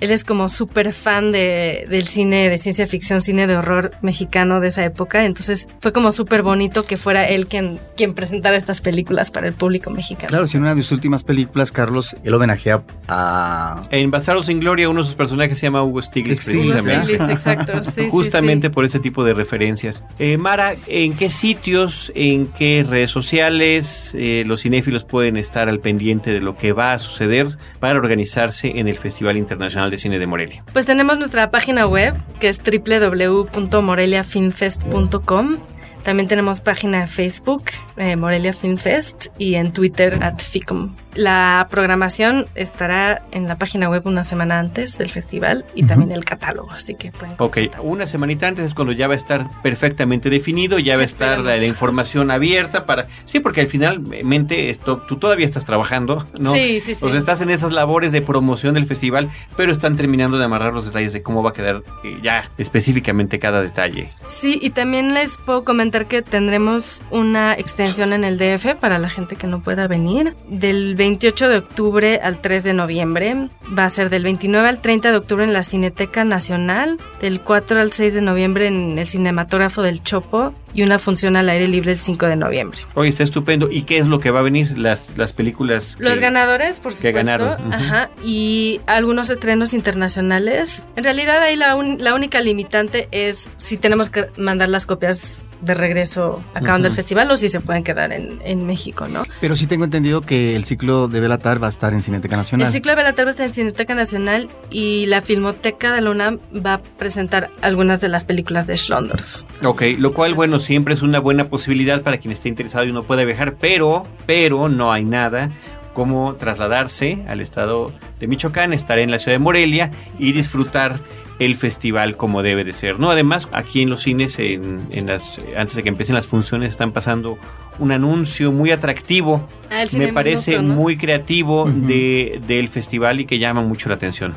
él 0.00 0.10
es 0.10 0.24
como 0.24 0.48
súper 0.48 0.92
fan 0.92 1.30
de, 1.32 1.86
del 1.88 2.06
cine 2.06 2.48
de 2.48 2.58
ciencia 2.58 2.86
ficción, 2.86 3.22
cine 3.22 3.46
de 3.46 3.56
horror 3.56 3.92
mexicano 4.02 4.60
de 4.60 4.68
esa 4.68 4.84
época. 4.84 5.24
Entonces 5.24 5.68
fue 5.80 5.92
como 5.92 6.12
súper 6.12 6.42
bonito 6.42 6.84
que 6.84 6.96
fuera 6.96 7.28
él 7.28 7.46
quien, 7.46 7.78
quien 7.96 8.14
presentara 8.14 8.56
estas 8.56 8.80
películas 8.80 9.30
para 9.30 9.46
el 9.46 9.52
público 9.52 9.90
mexicano. 9.90 10.28
Claro, 10.28 10.46
si 10.46 10.56
en 10.56 10.62
una 10.62 10.74
de 10.74 10.82
sus 10.82 10.92
últimas 10.92 11.22
películas, 11.22 11.70
Carlos, 11.70 12.16
él 12.24 12.34
homenajea 12.34 12.82
a... 13.08 13.82
En 13.90 14.10
Bastardos 14.10 14.46
sin 14.46 14.60
Gloria, 14.60 14.88
uno 14.88 15.02
de 15.02 15.06
sus 15.06 15.16
personajes 15.16 15.58
se 15.58 15.66
llama 15.66 15.82
Hugo 15.82 16.00
Stiglitz, 16.00 16.46
precisamente. 16.46 17.14
exacto. 17.14 17.72
Justamente 18.08 18.70
por 18.70 18.84
ese 18.84 19.00
tipo 19.00 19.22
de 19.24 19.34
referencias. 19.34 20.04
Eh, 20.18 20.38
Mara, 20.38 20.76
¿en 20.86 21.14
qué 21.14 21.30
sitios, 21.30 22.10
en 22.14 22.46
qué 22.46 22.86
redes 22.88 23.10
sociales 23.10 24.14
eh, 24.16 24.44
los 24.46 24.62
cinéfilos 24.62 25.04
pueden 25.04 25.36
estar 25.36 25.68
al 25.68 25.80
pendiente 25.80 26.32
de 26.32 26.40
lo 26.40 26.56
que 26.56 26.72
va 26.72 26.94
a 26.94 26.98
suceder 26.98 27.58
para 27.78 27.98
organizarse 27.98 28.78
en 28.78 28.88
el 28.88 28.96
Festival 28.96 29.36
Internacional 29.36 29.89
de 29.90 29.98
Cine 29.98 30.18
de 30.18 30.26
Morelia? 30.26 30.64
Pues 30.72 30.86
tenemos 30.86 31.18
nuestra 31.18 31.50
página 31.50 31.86
web 31.86 32.14
que 32.38 32.48
es 32.48 32.58
www.moreliafilmfest.com. 32.62 35.58
También 36.02 36.28
tenemos 36.28 36.60
página 36.60 37.02
de 37.02 37.06
Facebook, 37.06 37.64
eh, 37.98 38.16
Morelia 38.16 38.54
Film 38.54 38.78
Fest, 38.78 39.26
y 39.36 39.56
en 39.56 39.70
Twitter, 39.72 40.18
at 40.22 40.40
FICOM. 40.40 40.96
La 41.14 41.66
programación 41.70 42.46
estará 42.54 43.22
en 43.32 43.48
la 43.48 43.58
página 43.58 43.88
web 43.88 44.02
una 44.06 44.24
semana 44.24 44.58
antes 44.58 44.96
del 44.98 45.10
festival 45.10 45.64
y 45.74 45.84
también 45.84 46.12
el 46.12 46.24
catálogo, 46.24 46.70
así 46.70 46.94
que 46.94 47.10
pueden 47.10 47.34
Ok, 47.38 47.58
una 47.82 48.06
semanita 48.06 48.46
antes 48.46 48.66
es 48.66 48.74
cuando 48.74 48.92
ya 48.92 49.08
va 49.08 49.14
a 49.14 49.16
estar 49.16 49.46
perfectamente 49.62 50.30
definido, 50.30 50.78
ya 50.78 50.96
va 50.96 51.02
a 51.02 51.04
estar 51.04 51.40
la, 51.40 51.56
la 51.56 51.66
información 51.66 52.30
abierta 52.30 52.86
para... 52.86 53.06
Sí, 53.24 53.40
porque 53.40 53.62
al 53.62 53.66
finalmente 53.66 54.70
esto, 54.70 54.98
tú 54.98 55.16
todavía 55.16 55.46
estás 55.46 55.64
trabajando, 55.64 56.26
¿no? 56.38 56.54
Sí, 56.54 56.80
sí, 56.80 56.94
sí. 56.94 57.04
O 57.04 57.08
sea, 57.08 57.18
estás 57.18 57.40
en 57.40 57.50
esas 57.50 57.72
labores 57.72 58.12
de 58.12 58.22
promoción 58.22 58.74
del 58.74 58.86
festival, 58.86 59.30
pero 59.56 59.72
están 59.72 59.96
terminando 59.96 60.38
de 60.38 60.44
amarrar 60.44 60.72
los 60.72 60.84
detalles 60.84 61.12
de 61.12 61.22
cómo 61.22 61.42
va 61.42 61.50
a 61.50 61.52
quedar 61.52 61.82
eh, 62.04 62.18
ya 62.22 62.44
específicamente 62.58 63.38
cada 63.38 63.62
detalle. 63.62 64.10
Sí, 64.26 64.58
y 64.60 64.70
también 64.70 65.14
les 65.14 65.36
puedo 65.38 65.64
comentar 65.64 66.06
que 66.06 66.22
tendremos 66.22 67.02
una 67.10 67.54
extensión 67.54 68.12
en 68.12 68.24
el 68.24 68.38
DF 68.38 68.76
para 68.80 68.98
la 68.98 69.08
gente 69.08 69.36
que 69.36 69.46
no 69.46 69.62
pueda 69.62 69.88
venir. 69.88 70.34
Del 70.48 70.94
28 71.04 71.48
de 71.48 71.56
octubre 71.56 72.20
al 72.22 72.40
3 72.42 72.62
de 72.62 72.74
noviembre. 72.74 73.48
Va 73.76 73.86
a 73.86 73.88
ser 73.88 74.10
del 74.10 74.22
29 74.22 74.68
al 74.68 74.82
30 74.82 75.10
de 75.12 75.16
octubre 75.16 75.44
en 75.44 75.54
la 75.54 75.62
Cineteca 75.62 76.24
Nacional. 76.24 76.98
Del 77.22 77.40
4 77.40 77.80
al 77.80 77.90
6 77.90 78.12
de 78.12 78.20
noviembre 78.20 78.66
en 78.66 78.98
el 78.98 79.08
Cinematógrafo 79.08 79.80
del 79.80 80.02
Chopo. 80.02 80.52
Y 80.72 80.82
una 80.84 81.00
función 81.00 81.34
al 81.34 81.48
aire 81.48 81.66
libre 81.66 81.90
el 81.92 81.98
5 81.98 82.26
de 82.26 82.36
noviembre. 82.36 82.82
Oye, 82.94 83.08
está 83.08 83.24
estupendo. 83.24 83.68
¿Y 83.70 83.82
qué 83.82 83.98
es 83.98 84.06
lo 84.06 84.20
que 84.20 84.30
va 84.30 84.38
a 84.38 84.42
venir? 84.42 84.78
Las, 84.78 85.12
las 85.16 85.32
películas. 85.32 85.96
Los 85.98 86.14
que- 86.14 86.20
ganadores, 86.20 86.78
por 86.78 86.92
que 86.92 87.08
supuesto. 87.08 87.16
ganaron, 87.38 87.66
ujú. 87.66 87.72
Ajá. 87.74 88.10
Y 88.22 88.80
algunos 88.86 89.30
estrenos 89.30 89.72
internacionales. 89.72 90.84
En 90.96 91.02
realidad 91.02 91.40
ahí 91.42 91.56
la, 91.56 91.74
un- 91.74 91.96
la 91.98 92.14
única 92.14 92.40
limitante 92.40 93.08
es 93.10 93.50
si 93.56 93.78
tenemos 93.78 94.10
que 94.10 94.26
mandar 94.36 94.68
las 94.68 94.86
copias 94.86 95.46
de 95.60 95.74
regreso 95.74 96.40
acabando 96.54 96.86
el 96.86 96.92
Ujú. 96.92 96.96
festival 97.02 97.30
o 97.32 97.36
si 97.36 97.48
se 97.48 97.60
pueden 97.60 97.82
quedar 97.82 98.12
en, 98.12 98.40
en 98.44 98.64
México, 98.66 99.08
¿no? 99.08 99.24
Pero 99.40 99.56
sí 99.56 99.66
tengo 99.66 99.84
entendido 99.84 100.20
que 100.20 100.54
el 100.56 100.64
ciclo 100.64 100.89
de 100.90 101.20
Belatar 101.20 101.62
va 101.62 101.66
a 101.66 101.70
estar 101.70 101.92
en 101.92 102.02
Cineteca 102.02 102.36
Nacional. 102.36 102.66
El 102.66 102.72
ciclo 102.72 102.92
de 102.92 102.96
Belatar 102.96 103.24
va 103.24 103.28
a 103.28 103.30
estar 103.30 103.46
en 103.46 103.54
Cineteca 103.54 103.94
Nacional 103.94 104.48
y 104.70 105.06
la 105.06 105.20
Filmoteca 105.20 105.92
de 105.92 106.00
la 106.00 106.10
UNAM 106.10 106.38
va 106.54 106.74
a 106.74 106.82
presentar 106.82 107.50
algunas 107.62 108.00
de 108.00 108.08
las 108.08 108.24
películas 108.24 108.66
de 108.66 108.76
Schlondorf. 108.76 109.42
Ok, 109.64 109.82
lo 109.98 110.12
cual, 110.12 110.34
bueno, 110.34 110.58
siempre 110.58 110.94
es 110.94 111.02
una 111.02 111.20
buena 111.20 111.48
posibilidad 111.48 112.02
para 112.02 112.18
quien 112.18 112.32
esté 112.32 112.48
interesado 112.48 112.84
y 112.84 112.92
no 112.92 113.02
pueda 113.02 113.24
viajar, 113.24 113.56
pero, 113.60 114.06
pero 114.26 114.68
no 114.68 114.92
hay 114.92 115.04
nada 115.04 115.50
como 115.92 116.34
trasladarse 116.34 117.18
al 117.28 117.40
estado 117.40 117.92
de 118.18 118.26
Michoacán, 118.26 118.72
estar 118.72 118.98
en 118.98 119.10
la 119.10 119.18
ciudad 119.18 119.34
de 119.34 119.40
Morelia 119.40 119.90
y 120.18 120.32
disfrutar 120.32 121.00
el 121.40 121.56
festival 121.56 122.16
como 122.16 122.42
debe 122.42 122.64
de 122.64 122.72
ser, 122.74 123.00
¿no? 123.00 123.10
Además, 123.10 123.48
aquí 123.52 123.80
en 123.82 123.88
los 123.88 124.02
cines, 124.02 124.38
en, 124.38 124.86
en 124.90 125.06
las, 125.06 125.40
antes 125.56 125.74
de 125.74 125.82
que 125.82 125.88
empiecen 125.88 126.14
las 126.14 126.26
funciones, 126.26 126.70
están 126.70 126.92
pasando 126.92 127.38
un 127.78 127.92
anuncio 127.92 128.52
muy 128.52 128.70
atractivo, 128.70 129.46
Ah, 129.70 129.84
me 129.92 130.12
parece 130.12 130.58
muy 130.58 130.96
creativo 130.96 131.64
de, 131.64 132.40
del 132.46 132.68
festival 132.68 133.20
y 133.20 133.24
que 133.24 133.38
llama 133.38 133.62
mucho 133.62 133.88
la 133.88 133.94
atención. 133.94 134.34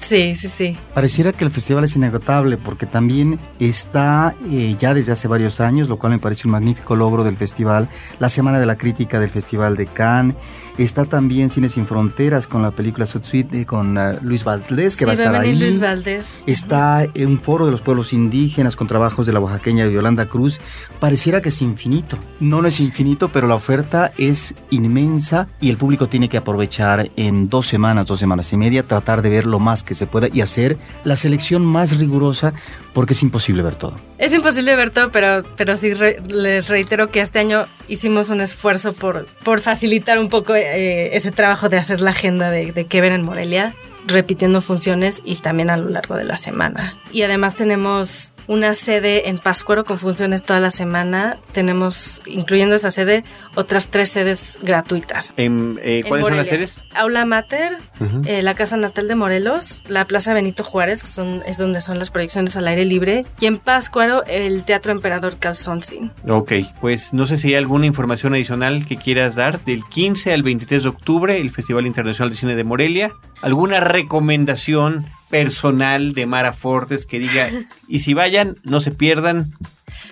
Sí, 0.00 0.34
sí, 0.36 0.48
sí. 0.48 0.76
Pareciera 0.94 1.32
que 1.32 1.44
el 1.44 1.50
festival 1.50 1.84
es 1.84 1.96
inagotable 1.96 2.56
porque 2.56 2.86
también 2.86 3.38
está 3.60 4.34
eh, 4.50 4.74
ya 4.78 4.94
desde 4.94 5.12
hace 5.12 5.28
varios 5.28 5.60
años, 5.60 5.88
lo 5.88 5.98
cual 5.98 6.12
me 6.12 6.18
parece 6.18 6.48
un 6.48 6.52
magnífico 6.52 6.96
logro 6.96 7.24
del 7.24 7.36
festival, 7.36 7.88
la 8.18 8.28
Semana 8.30 8.58
de 8.58 8.66
la 8.66 8.76
Crítica 8.76 9.20
del 9.20 9.28
Festival 9.28 9.76
de 9.76 9.86
Cannes, 9.86 10.36
está 10.78 11.04
también 11.04 11.50
Cine 11.50 11.68
Sin 11.68 11.86
Fronteras 11.86 12.46
con 12.46 12.62
la 12.62 12.70
película 12.70 13.06
Sud 13.06 13.22
eh, 13.32 13.66
con 13.66 13.98
ah, 13.98 14.18
Luis 14.22 14.44
Valdés, 14.44 14.96
que 14.96 15.04
sí, 15.04 15.04
va 15.04 15.10
a 15.10 15.14
estar 15.14 15.34
ahí. 15.34 15.58
Luis 15.58 15.78
Valdés. 15.78 16.40
Está 16.46 17.06
un 17.16 17.38
foro 17.38 17.66
de 17.66 17.70
los 17.70 17.82
pueblos 17.82 18.12
indígenas 18.12 18.76
con 18.76 18.86
trabajos 18.86 19.26
de 19.26 19.32
la 19.32 19.40
oaxaqueña 19.40 19.86
Yolanda 19.86 20.26
Cruz. 20.26 20.60
Pareciera 21.00 21.42
que 21.42 21.50
es 21.50 21.60
infinito. 21.62 22.18
No, 22.40 22.62
no 22.62 22.68
es 22.68 22.80
infinito, 22.80 23.30
pero 23.30 23.46
la 23.46 23.54
oferta 23.54 24.12
es 24.16 24.53
inmensa 24.70 25.48
y 25.60 25.70
el 25.70 25.76
público 25.76 26.08
tiene 26.08 26.28
que 26.28 26.36
aprovechar 26.36 27.10
en 27.16 27.48
dos 27.48 27.66
semanas, 27.66 28.06
dos 28.06 28.18
semanas 28.18 28.52
y 28.52 28.56
media, 28.56 28.82
tratar 28.82 29.22
de 29.22 29.28
ver 29.28 29.46
lo 29.46 29.58
más 29.58 29.82
que 29.82 29.94
se 29.94 30.06
pueda 30.06 30.28
y 30.32 30.40
hacer 30.40 30.78
la 31.04 31.16
selección 31.16 31.64
más 31.64 31.96
rigurosa 31.96 32.54
porque 32.92 33.12
es 33.12 33.22
imposible 33.22 33.62
ver 33.62 33.74
todo. 33.74 33.94
Es 34.18 34.32
imposible 34.32 34.74
ver 34.76 34.90
todo, 34.90 35.10
pero, 35.10 35.42
pero 35.56 35.76
sí 35.76 35.92
les 36.28 36.68
reitero 36.68 37.10
que 37.10 37.20
este 37.20 37.38
año 37.38 37.66
hicimos 37.88 38.30
un 38.30 38.40
esfuerzo 38.40 38.92
por, 38.92 39.26
por 39.44 39.60
facilitar 39.60 40.18
un 40.18 40.28
poco 40.28 40.54
eh, 40.54 41.16
ese 41.16 41.32
trabajo 41.32 41.68
de 41.68 41.78
hacer 41.78 42.00
la 42.00 42.10
agenda 42.10 42.50
de, 42.50 42.72
de 42.72 42.86
qué 42.86 43.00
ver 43.00 43.12
en 43.12 43.22
Morelia, 43.22 43.74
repitiendo 44.06 44.60
funciones 44.60 45.22
y 45.24 45.36
también 45.36 45.70
a 45.70 45.76
lo 45.76 45.88
largo 45.88 46.16
de 46.16 46.24
la 46.24 46.36
semana. 46.36 46.98
Y 47.12 47.22
además 47.22 47.54
tenemos 47.54 48.33
una 48.46 48.74
sede 48.74 49.28
en 49.28 49.38
Páscuaro 49.38 49.84
con 49.84 49.98
funciones 49.98 50.42
toda 50.42 50.60
la 50.60 50.70
semana. 50.70 51.38
Tenemos, 51.52 52.22
incluyendo 52.26 52.74
esa 52.74 52.90
sede, 52.90 53.24
otras 53.54 53.88
tres 53.88 54.10
sedes 54.10 54.58
gratuitas. 54.62 55.32
En, 55.36 55.78
eh, 55.82 56.00
En 56.00 56.08
¿Cuáles 56.08 56.26
son 56.26 56.36
las 56.36 56.48
sedes? 56.48 56.84
Aula 56.94 57.24
Mater, 57.24 57.78
eh, 58.26 58.42
la 58.42 58.54
Casa 58.54 58.76
Natal 58.76 59.08
de 59.08 59.14
Morelos, 59.14 59.82
la 59.88 60.04
Plaza 60.04 60.34
Benito 60.34 60.64
Juárez, 60.64 61.02
que 61.02 61.08
son, 61.08 61.42
es 61.46 61.58
donde 61.58 61.80
son 61.80 61.98
las 61.98 62.10
proyecciones 62.10 62.56
al 62.56 62.68
aire 62.68 62.84
libre, 62.84 63.24
y 63.40 63.46
en 63.46 63.56
Páscuaro 63.56 64.24
el 64.26 64.64
Teatro 64.64 64.92
Emperador 64.92 65.38
Calzoncin. 65.38 66.10
Ok, 66.28 66.52
pues 66.80 67.12
no 67.12 67.26
sé 67.26 67.36
si 67.36 67.48
hay 67.48 67.54
alguna 67.56 67.86
información 67.86 68.34
adicional 68.34 68.86
que 68.86 68.96
quieras 68.96 69.34
dar 69.34 69.64
del 69.64 69.84
15 69.84 70.32
al 70.32 70.42
23 70.42 70.82
de 70.82 70.88
octubre, 70.88 71.38
el 71.38 71.50
Festival 71.50 71.86
Internacional 71.86 72.30
de 72.30 72.36
Cine 72.36 72.56
de 72.56 72.64
Morelia. 72.64 73.12
¿Alguna 73.42 73.80
recomendación 73.80 75.06
personal 75.34 76.12
de 76.12 76.26
Mara 76.26 76.52
Fortes 76.52 77.06
que 77.06 77.18
diga, 77.18 77.50
y 77.88 77.98
si 77.98 78.14
vayan, 78.14 78.56
no 78.62 78.78
se 78.78 78.92
pierdan? 78.92 79.50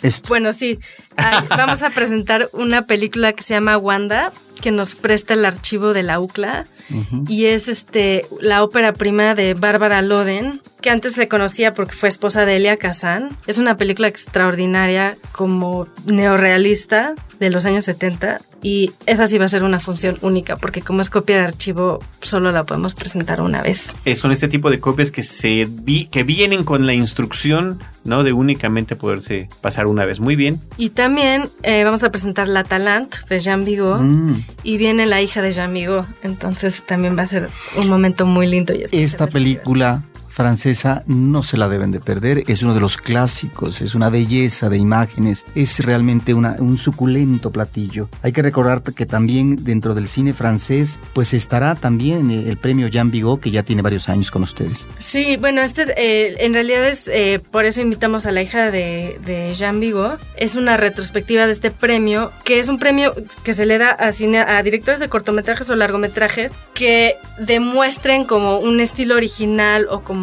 Esto. 0.02 0.30
Bueno, 0.30 0.52
sí, 0.52 0.80
vamos 1.48 1.84
a 1.84 1.90
presentar 1.90 2.48
una 2.52 2.88
película 2.88 3.32
que 3.32 3.44
se 3.44 3.54
llama 3.54 3.78
Wanda, 3.78 4.32
que 4.60 4.72
nos 4.72 4.96
presta 4.96 5.34
el 5.34 5.44
archivo 5.44 5.92
de 5.92 6.02
la 6.02 6.18
UCLA. 6.18 6.66
Y 7.28 7.44
es 7.44 7.68
este 7.68 8.26
la 8.40 8.64
ópera 8.64 8.92
prima 8.92 9.36
de 9.36 9.54
Bárbara 9.54 10.02
Loden, 10.02 10.60
que 10.80 10.90
antes 10.90 11.12
se 11.12 11.28
conocía 11.28 11.72
porque 11.72 11.94
fue 11.94 12.08
esposa 12.08 12.44
de 12.44 12.56
Elia 12.56 12.76
Kazan. 12.76 13.30
Es 13.46 13.58
una 13.58 13.76
película 13.76 14.08
extraordinaria 14.08 15.16
como 15.30 15.86
neorrealista 16.04 17.14
de 17.42 17.50
los 17.50 17.66
años 17.66 17.84
70 17.84 18.40
y 18.62 18.92
esa 19.06 19.26
sí 19.26 19.36
va 19.38 19.44
a 19.44 19.48
ser 19.48 19.62
una 19.64 19.80
función 19.80 20.16
única 20.22 20.56
porque 20.56 20.80
como 20.82 21.02
es 21.02 21.10
copia 21.10 21.36
de 21.36 21.42
archivo 21.42 21.98
solo 22.20 22.52
la 22.52 22.64
podemos 22.64 22.94
presentar 22.94 23.40
una 23.40 23.60
vez. 23.62 23.92
Eh, 24.04 24.16
son 24.16 24.32
este 24.32 24.48
tipo 24.48 24.70
de 24.70 24.78
copias 24.80 25.10
que 25.10 25.22
se 25.22 25.66
vi- 25.70 26.06
que 26.06 26.22
vienen 26.22 26.64
con 26.64 26.86
la 26.86 26.94
instrucción, 26.94 27.78
¿no? 28.04 28.22
De 28.24 28.32
únicamente 28.32 28.96
poderse 28.96 29.48
pasar 29.60 29.86
una 29.86 30.04
vez. 30.04 30.20
Muy 30.20 30.36
bien. 30.36 30.60
Y 30.76 30.90
también 30.90 31.48
eh, 31.62 31.84
vamos 31.84 32.02
a 32.04 32.10
presentar 32.10 32.48
La 32.48 32.62
Talent 32.64 33.14
de 33.28 33.38
Jean 33.40 33.64
Vigo 33.64 33.96
Mm. 33.98 34.44
y 34.62 34.76
viene 34.78 35.06
la 35.06 35.20
hija 35.20 35.42
de 35.42 35.52
Jean 35.52 35.74
Vigo, 35.74 36.06
entonces 36.22 36.84
también 36.86 37.16
va 37.18 37.22
a 37.22 37.26
ser 37.26 37.48
un 37.76 37.88
momento 37.88 38.24
muy 38.26 38.46
lindo. 38.46 38.72
Y 38.74 38.84
Esta 38.92 39.26
película 39.26 40.02
francesa 40.32 41.02
no 41.06 41.42
se 41.42 41.56
la 41.56 41.68
deben 41.68 41.90
de 41.90 42.00
perder, 42.00 42.44
es 42.46 42.62
uno 42.62 42.74
de 42.74 42.80
los 42.80 42.96
clásicos, 42.96 43.80
es 43.82 43.94
una 43.94 44.08
belleza 44.10 44.68
de 44.68 44.78
imágenes, 44.78 45.44
es 45.54 45.78
realmente 45.84 46.34
una- 46.34 46.56
un 46.58 46.76
suculento 46.76 47.50
platillo. 47.50 48.08
Hay 48.22 48.32
que 48.32 48.42
recordar 48.42 48.82
que 48.82 49.06
también 49.06 49.64
dentro 49.64 49.94
del 49.94 50.06
cine 50.08 50.32
francés 50.34 50.98
pues 51.12 51.34
estará 51.34 51.74
también 51.74 52.30
el 52.30 52.56
premio 52.56 52.88
Jean 52.88 53.10
Vigo 53.10 53.38
que 53.40 53.50
ya 53.50 53.62
tiene 53.62 53.82
varios 53.82 54.08
años 54.08 54.30
con 54.30 54.42
ustedes. 54.42 54.88
Sí, 54.98 55.36
bueno, 55.36 55.60
este 55.62 55.82
es, 55.82 55.88
eh, 55.96 56.36
en 56.40 56.54
realidad 56.54 56.88
es 56.88 57.08
eh, 57.08 57.40
por 57.50 57.64
eso 57.64 57.80
invitamos 57.82 58.26
a 58.26 58.30
la 58.32 58.42
hija 58.42 58.70
de, 58.70 59.20
de 59.24 59.52
Jean 59.54 59.80
Vigo. 59.80 60.16
Es 60.36 60.54
una 60.56 60.76
retrospectiva 60.76 61.46
de 61.46 61.52
este 61.52 61.70
premio, 61.70 62.32
que 62.44 62.58
es 62.58 62.68
un 62.68 62.78
premio 62.78 63.14
que 63.44 63.52
se 63.52 63.66
le 63.66 63.78
da 63.78 63.90
a, 63.90 64.12
cine, 64.12 64.38
a 64.38 64.62
directores 64.62 64.98
de 65.00 65.08
cortometrajes 65.08 65.68
o 65.70 65.76
largometrajes 65.76 66.50
que 66.74 67.16
demuestren 67.38 68.24
como 68.24 68.58
un 68.58 68.80
estilo 68.80 69.14
original 69.16 69.86
o 69.90 70.00
como 70.02 70.21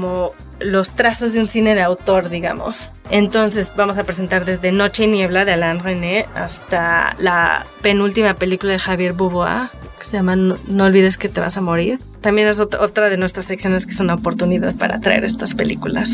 los 0.60 0.92
trazos 0.92 1.34
de 1.34 1.40
un 1.40 1.48
cine 1.48 1.76
de 1.76 1.82
autor, 1.82 2.30
digamos. 2.30 2.92
Entonces 3.10 3.72
vamos 3.76 3.98
a 3.98 4.04
presentar 4.04 4.46
desde 4.46 4.72
Noche 4.72 5.06
y 5.06 5.08
Niebla 5.08 5.46
de 5.46 5.54
Alain 5.54 5.80
René 5.80 6.26
hasta 6.36 7.16
la 7.20 7.66
penúltima 7.82 8.34
película 8.36 8.74
de 8.74 8.80
Javier 8.80 9.14
Boubois, 9.14 9.70
que 9.98 10.06
se 10.06 10.18
llama 10.18 10.36
No, 10.36 10.84
olvides 10.86 11.18
que 11.18 11.30
te 11.30 11.40
vas 11.40 11.58
a 11.58 11.62
morir. 11.62 12.00
También 12.22 12.48
es 12.48 12.60
ot- 12.60 12.78
otra 12.80 13.10
de 13.10 13.18
nuestras 13.18 13.46
secciones 13.46 13.86
que 13.86 13.94
es 13.94 14.00
una 14.00 14.16
oportunidad 14.16 14.76
para 14.76 15.00
traer 15.00 15.24
estas 15.24 15.56
películas. 15.56 16.10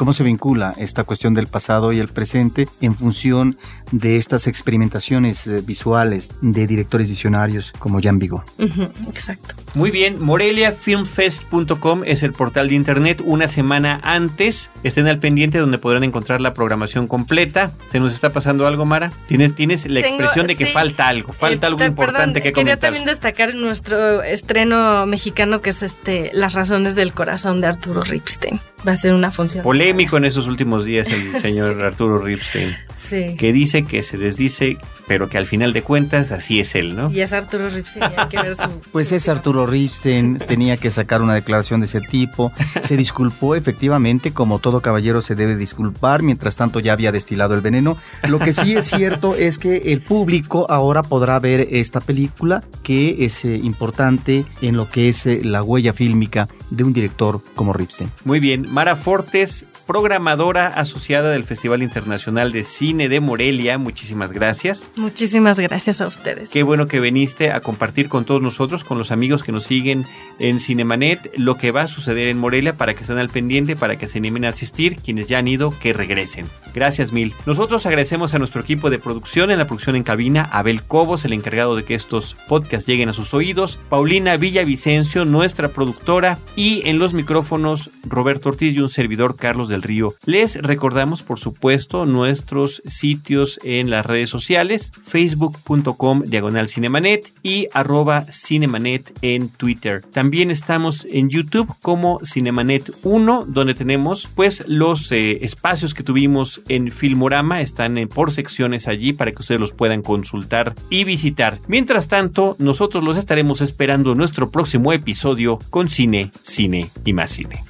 ¿Cómo 0.00 0.14
se 0.14 0.24
vincula 0.24 0.72
esta 0.78 1.04
cuestión 1.04 1.34
del 1.34 1.46
pasado 1.46 1.92
y 1.92 1.98
el 1.98 2.08
presente 2.08 2.66
en 2.80 2.94
función 2.94 3.58
de 3.92 4.16
estas 4.16 4.46
experimentaciones 4.46 5.46
eh, 5.46 5.60
visuales 5.62 6.30
de 6.40 6.66
directores 6.66 7.10
visionarios 7.10 7.70
como 7.78 8.00
Jean 8.00 8.18
Vigo? 8.18 8.42
Exacto. 8.58 9.54
Muy 9.74 9.90
bien, 9.90 10.16
moreliafilmfest.com 10.18 12.02
es 12.06 12.22
el 12.22 12.32
portal 12.32 12.70
de 12.70 12.76
internet 12.76 13.20
una 13.22 13.46
semana 13.46 14.00
antes. 14.02 14.70
Estén 14.84 15.06
al 15.06 15.18
pendiente 15.18 15.58
donde 15.58 15.76
podrán 15.76 16.02
encontrar 16.04 16.40
la 16.40 16.54
programación 16.54 17.06
completa. 17.06 17.72
¿Se 17.92 18.00
nos 18.00 18.14
está 18.14 18.32
pasando 18.32 18.66
algo, 18.66 18.86
Mara? 18.86 19.12
Tienes, 19.28 19.54
tienes 19.54 19.84
la 19.86 20.00
Tengo- 20.00 20.14
expresión 20.16 20.46
de 20.46 20.56
que 20.56 20.64
sí. 20.64 20.72
falta 20.72 21.08
algo, 21.08 21.34
falta 21.34 21.66
Eh, 21.66 21.68
algo 21.68 21.78
per- 21.78 21.88
importante 21.88 22.16
perdón, 22.16 22.32
que 22.34 22.40
Quería 22.40 22.54
comentar. 22.54 22.78
también 22.80 23.04
destacar 23.04 23.54
nuestro 23.54 24.22
estreno 24.22 25.04
mexicano 25.04 25.60
que 25.60 25.68
es 25.68 25.82
este 25.82 26.30
Las 26.32 26.54
razones 26.54 26.94
del 26.94 27.12
corazón 27.12 27.60
de 27.60 27.66
Arturo 27.66 28.02
Ripstein. 28.02 28.60
Va 28.86 28.92
a 28.92 28.96
ser 28.96 29.12
una 29.14 29.30
función. 29.30 29.62
Polémico 29.62 30.16
en 30.16 30.24
esos 30.24 30.46
últimos 30.46 30.84
días 30.84 31.08
el 31.08 31.40
señor 31.40 31.80
Arturo 31.82 32.18
Ripstein. 32.18 32.76
Sí. 32.94 33.36
Que 33.38 33.52
dice 33.52 33.84
que 33.84 34.02
se 34.02 34.16
desdice, 34.18 34.76
pero 35.06 35.28
que 35.28 35.38
al 35.38 35.46
final 35.46 35.72
de 35.72 35.82
cuentas 35.82 36.30
así 36.32 36.60
es 36.60 36.74
él, 36.74 36.96
¿no? 36.96 37.10
Y 37.10 37.20
es 37.20 37.32
Arturo 37.32 37.68
Ripstein. 37.68 38.04
hay 38.16 38.28
que 38.28 38.36
ver 38.40 38.54
su- 38.56 38.80
Pues 38.92 39.12
es 39.12 39.28
Arturo 39.28 39.66
Ripstein, 39.66 40.38
tenía 40.38 40.76
que 40.76 40.90
sacar 40.90 41.22
una 41.22 41.34
declaración 41.34 41.80
de 41.80 41.86
ese 41.86 42.00
tipo. 42.00 42.52
Se 42.82 42.96
disculpó 42.96 43.54
efectivamente, 43.54 44.32
como 44.32 44.58
todo 44.58 44.80
caballero 44.80 45.20
se 45.22 45.34
debe 45.34 45.56
disculpar, 45.56 46.22
mientras 46.22 46.56
tanto 46.56 46.80
ya 46.80 46.92
había 46.92 47.12
destilado 47.12 47.54
el 47.54 47.60
veneno. 47.60 47.96
Lo 48.28 48.38
que 48.38 48.52
sí 48.52 48.74
es 48.74 48.86
cierto 48.86 49.34
es 49.38 49.58
que 49.58 49.76
el 49.92 50.02
público 50.02 50.66
ahora 50.70 51.02
podrá 51.02 51.38
ver 51.38 51.68
esta 51.70 52.00
película, 52.00 52.62
que 52.82 53.24
es 53.24 53.44
eh, 53.44 53.56
importante 53.62 54.44
en 54.62 54.76
lo 54.76 54.88
que 54.88 55.08
es 55.08 55.26
eh, 55.26 55.40
la 55.42 55.62
huella 55.62 55.92
fílmica 55.92 56.48
de 56.70 56.84
un 56.84 56.92
director 56.92 57.42
como 57.54 57.72
Ripstein. 57.72 58.10
Muy 58.24 58.40
bien, 58.40 58.66
Mara 58.70 58.94
Fortes, 58.94 59.66
programadora 59.90 60.68
asociada 60.68 61.32
del 61.32 61.42
Festival 61.42 61.82
Internacional 61.82 62.52
de 62.52 62.62
Cine 62.62 63.08
de 63.08 63.18
Morelia, 63.18 63.76
muchísimas 63.76 64.30
gracias. 64.30 64.92
Muchísimas 64.94 65.58
gracias 65.58 66.00
a 66.00 66.06
ustedes. 66.06 66.48
Qué 66.48 66.62
bueno 66.62 66.86
que 66.86 67.00
viniste 67.00 67.50
a 67.50 67.60
compartir 67.60 68.08
con 68.08 68.24
todos 68.24 68.40
nosotros, 68.40 68.84
con 68.84 68.98
los 68.98 69.10
amigos 69.10 69.42
que 69.42 69.50
nos 69.50 69.64
siguen 69.64 70.06
en 70.38 70.60
Cinemanet, 70.60 71.32
lo 71.36 71.56
que 71.56 71.72
va 71.72 71.82
a 71.82 71.86
suceder 71.88 72.28
en 72.28 72.38
Morelia 72.38 72.74
para 72.74 72.94
que 72.94 73.00
estén 73.00 73.18
al 73.18 73.30
pendiente, 73.30 73.74
para 73.74 73.98
que 73.98 74.06
se 74.06 74.18
animen 74.18 74.44
a 74.44 74.50
asistir, 74.50 74.94
quienes 74.94 75.26
ya 75.26 75.38
han 75.38 75.48
ido, 75.48 75.74
que 75.80 75.92
regresen. 75.92 76.46
Gracias 76.72 77.12
mil. 77.12 77.34
Nosotros 77.44 77.84
agradecemos 77.84 78.32
a 78.32 78.38
nuestro 78.38 78.60
equipo 78.60 78.90
de 78.90 79.00
producción, 79.00 79.50
en 79.50 79.58
la 79.58 79.66
producción 79.66 79.96
en 79.96 80.04
cabina, 80.04 80.48
Abel 80.52 80.84
Cobos, 80.84 81.24
el 81.24 81.32
encargado 81.32 81.74
de 81.74 81.82
que 81.82 81.96
estos 81.96 82.36
podcasts 82.46 82.86
lleguen 82.86 83.08
a 83.08 83.12
sus 83.12 83.34
oídos, 83.34 83.80
Paulina 83.88 84.36
Villavicencio, 84.36 85.24
nuestra 85.24 85.70
productora, 85.70 86.38
y 86.54 86.88
en 86.88 87.00
los 87.00 87.12
micrófonos, 87.12 87.90
Roberto 88.04 88.50
Ortiz 88.50 88.72
y 88.72 88.78
un 88.78 88.88
servidor, 88.88 89.34
Carlos 89.34 89.68
Río. 89.82 90.14
Les 90.24 90.56
recordamos, 90.56 91.22
por 91.22 91.38
supuesto, 91.38 92.06
nuestros 92.06 92.82
sitios 92.86 93.58
en 93.64 93.90
las 93.90 94.06
redes 94.06 94.30
sociales, 94.30 94.92
facebook.com 95.02 96.22
diagonal 96.26 96.68
cinemanet 96.68 97.32
y 97.42 97.68
arroba 97.72 98.24
cinemanet 98.30 99.12
en 99.22 99.48
Twitter. 99.48 100.02
También 100.12 100.50
estamos 100.50 101.06
en 101.10 101.28
YouTube 101.28 101.74
como 101.82 102.20
Cinemanet 102.24 102.90
1, 103.02 103.44
donde 103.48 103.74
tenemos 103.74 104.28
pues 104.34 104.64
los 104.66 105.10
eh, 105.12 105.44
espacios 105.44 105.94
que 105.94 106.02
tuvimos 106.02 106.62
en 106.68 106.90
Filmorama, 106.90 107.60
están 107.60 107.98
eh, 107.98 108.06
por 108.06 108.32
secciones 108.32 108.88
allí 108.88 109.12
para 109.12 109.32
que 109.32 109.40
ustedes 109.40 109.60
los 109.60 109.72
puedan 109.72 110.02
consultar 110.02 110.74
y 110.88 111.04
visitar. 111.04 111.58
Mientras 111.68 112.08
tanto, 112.08 112.56
nosotros 112.58 113.04
los 113.04 113.16
estaremos 113.16 113.60
esperando 113.60 114.12
en 114.12 114.18
nuestro 114.18 114.50
próximo 114.50 114.92
episodio 114.92 115.58
con 115.70 115.88
cine, 115.88 116.30
cine 116.42 116.90
y 117.04 117.12
más 117.12 117.30
cine. 117.30 117.69